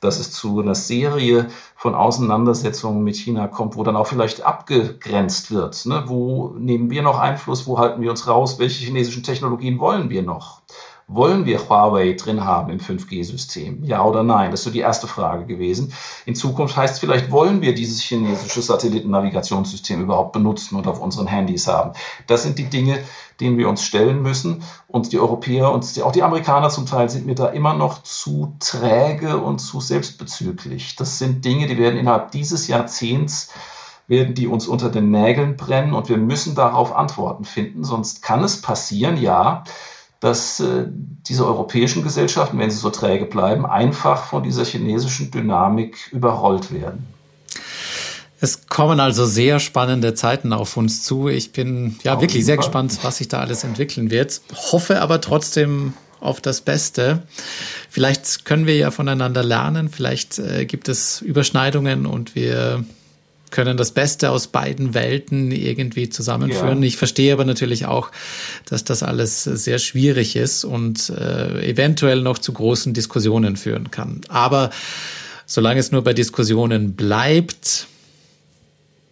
dass 0.00 0.20
es 0.20 0.30
zu 0.32 0.60
einer 0.60 0.74
Serie 0.74 1.48
von 1.76 1.94
Auseinandersetzungen 1.94 3.02
mit 3.02 3.16
China 3.16 3.48
kommt, 3.48 3.76
wo 3.76 3.82
dann 3.82 3.96
auch 3.96 4.06
vielleicht 4.06 4.42
abgegrenzt 4.42 5.50
wird. 5.50 5.84
Ne? 5.86 6.04
Wo 6.06 6.54
nehmen 6.58 6.90
wir 6.90 7.02
noch 7.02 7.18
Einfluss, 7.18 7.66
wo 7.66 7.78
halten 7.78 8.00
wir 8.00 8.10
uns 8.10 8.28
raus, 8.28 8.58
welche 8.58 8.84
chinesischen 8.84 9.22
Technologien 9.22 9.80
wollen 9.80 10.10
wir 10.10 10.22
noch? 10.22 10.62
Wollen 11.06 11.44
wir 11.44 11.68
Huawei 11.68 12.14
drin 12.14 12.44
haben 12.44 12.70
im 12.70 12.78
5G-System? 12.78 13.84
Ja 13.84 14.04
oder 14.04 14.22
nein? 14.22 14.50
Das 14.50 14.60
ist 14.60 14.64
so 14.64 14.70
die 14.70 14.80
erste 14.80 15.06
Frage 15.06 15.44
gewesen. 15.44 15.92
In 16.24 16.34
Zukunft 16.34 16.76
heißt 16.76 16.94
es 16.94 17.00
vielleicht, 17.00 17.30
wollen 17.30 17.60
wir 17.60 17.74
dieses 17.74 18.00
chinesische 18.00 18.62
Satellitennavigationssystem 18.62 20.00
überhaupt 20.00 20.32
benutzen 20.32 20.76
und 20.76 20.86
auf 20.86 21.00
unseren 21.00 21.26
Handys 21.26 21.66
haben? 21.66 21.92
Das 22.26 22.42
sind 22.42 22.58
die 22.58 22.70
Dinge, 22.70 22.98
denen 23.40 23.58
wir 23.58 23.68
uns 23.68 23.84
stellen 23.84 24.22
müssen. 24.22 24.62
Und 24.86 25.12
die 25.12 25.18
Europäer 25.18 25.72
und 25.72 25.84
auch 26.02 26.12
die 26.12 26.22
Amerikaner 26.22 26.70
zum 26.70 26.86
Teil 26.86 27.08
sind 27.10 27.26
mir 27.26 27.34
da 27.34 27.48
immer 27.48 27.74
noch 27.74 28.02
zu 28.02 28.54
träge 28.58 29.38
und 29.38 29.58
zu 29.58 29.80
selbstbezüglich. 29.80 30.96
Das 30.96 31.18
sind 31.18 31.44
Dinge, 31.44 31.66
die 31.66 31.78
werden 31.78 31.98
innerhalb 31.98 32.30
dieses 32.30 32.66
Jahrzehnts 32.66 33.50
werden 34.06 34.34
die 34.34 34.46
uns 34.46 34.66
unter 34.66 34.90
den 34.90 35.10
Nägeln 35.10 35.56
brennen 35.56 35.94
und 35.94 36.10
wir 36.10 36.18
müssen 36.18 36.54
darauf 36.54 36.94
Antworten 36.94 37.44
finden. 37.44 37.84
Sonst 37.84 38.22
kann 38.22 38.44
es 38.44 38.60
passieren, 38.60 39.16
ja, 39.16 39.64
dass 40.24 40.58
äh, 40.58 40.86
diese 41.28 41.46
europäischen 41.46 42.02
Gesellschaften, 42.02 42.58
wenn 42.58 42.70
sie 42.70 42.78
so 42.78 42.88
träge 42.88 43.26
bleiben, 43.26 43.66
einfach 43.66 44.24
von 44.24 44.42
dieser 44.42 44.64
chinesischen 44.64 45.30
Dynamik 45.30 46.08
überrollt 46.12 46.72
werden. 46.72 47.06
Es 48.40 48.66
kommen 48.66 49.00
also 49.00 49.26
sehr 49.26 49.60
spannende 49.60 50.14
Zeiten 50.14 50.54
auf 50.54 50.78
uns 50.78 51.02
zu. 51.02 51.28
Ich 51.28 51.52
bin 51.52 51.96
ja 52.04 52.14
auf 52.14 52.22
wirklich 52.22 52.46
sehr 52.46 52.54
Fall. 52.54 52.64
gespannt, 52.64 52.98
was 53.02 53.18
sich 53.18 53.28
da 53.28 53.40
alles 53.40 53.64
entwickeln 53.64 54.10
wird. 54.10 54.40
Hoffe 54.72 55.02
aber 55.02 55.20
trotzdem 55.20 55.92
auf 56.20 56.40
das 56.40 56.62
Beste. 56.62 57.24
Vielleicht 57.90 58.46
können 58.46 58.66
wir 58.66 58.76
ja 58.78 58.90
voneinander 58.90 59.42
lernen. 59.42 59.90
Vielleicht 59.90 60.38
äh, 60.38 60.64
gibt 60.64 60.88
es 60.88 61.20
Überschneidungen 61.20 62.06
und 62.06 62.34
wir 62.34 62.82
können 63.50 63.76
das 63.76 63.92
Beste 63.92 64.30
aus 64.30 64.48
beiden 64.48 64.94
Welten 64.94 65.52
irgendwie 65.52 66.08
zusammenführen. 66.08 66.82
Ja. 66.82 66.88
Ich 66.88 66.96
verstehe 66.96 67.32
aber 67.32 67.44
natürlich 67.44 67.86
auch, 67.86 68.10
dass 68.66 68.84
das 68.84 69.02
alles 69.02 69.44
sehr 69.44 69.78
schwierig 69.78 70.36
ist 70.36 70.64
und 70.64 71.10
äh, 71.10 71.70
eventuell 71.70 72.20
noch 72.20 72.38
zu 72.38 72.52
großen 72.52 72.94
Diskussionen 72.94 73.56
führen 73.56 73.90
kann. 73.90 74.22
Aber 74.28 74.70
solange 75.46 75.80
es 75.80 75.92
nur 75.92 76.02
bei 76.02 76.14
Diskussionen 76.14 76.94
bleibt, 76.94 77.86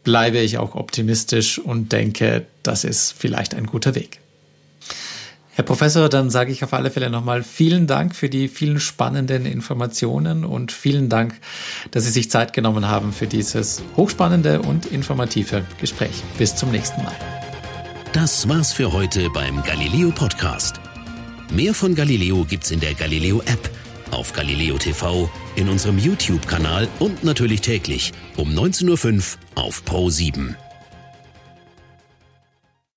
bleibe 0.05 0.38
ich 0.38 0.59
auch 0.59 0.75
optimistisch 0.75 1.59
und 1.59 1.92
denke, 1.92 2.47
das 2.62 2.85
ist 2.85 3.14
vielleicht 3.16 3.55
ein 3.55 3.66
guter 3.66 3.95
Weg. 3.95 4.18
Herr 5.55 5.65
Professor, 5.65 6.09
dann 6.09 6.31
sage 6.31 6.51
ich 6.51 6.65
auf 6.65 6.73
alle 6.73 6.91
Fälle 6.91 7.11
nochmal 7.11 7.43
vielen 7.43 7.87
Dank 7.87 8.15
für 8.15 8.31
die 8.31 8.49
vielen 8.49 8.81
spannenden 8.81 9.45
Informationen 9.45 10.47
und 10.47 10.73
vielen 10.73 11.11
Dank, 11.11 11.35
dass 11.91 12.05
Sie 12.05 12.11
sich 12.11 12.31
Zeit 12.31 12.55
genommen 12.55 12.88
haben 12.88 13.12
für 13.12 13.27
dieses 13.27 13.83
hochspannende 13.97 14.62
und 14.62 14.87
informative 14.87 15.62
Gespräch. 15.79 16.23
Bis 16.38 16.57
zum 16.57 16.71
nächsten 16.71 17.03
Mal. 17.03 17.15
Das 18.15 18.49
war's 18.49 18.73
für 18.73 18.95
heute 18.95 19.29
beim 19.29 19.62
Galileo 19.62 20.11
Podcast. 20.11 20.81
Mehr 21.51 21.75
von 21.75 21.95
Galileo 21.95 22.47
gibt's 22.47 22.71
in 22.71 22.81
der 22.81 22.95
Galileo 22.95 23.43
App, 23.43 23.71
auf 24.11 24.33
Galileo 24.33 24.79
TV, 24.79 25.31
in 25.57 25.69
unserem 25.69 25.99
YouTube-Kanal 25.99 26.88
und 26.99 27.25
natürlich 27.25 27.61
täglich 27.61 28.12
um 28.38 28.49
19.05 28.55 29.37
Uhr 29.57 29.62
auf 29.62 29.85
Pro 29.85 30.09
7. 30.09 30.57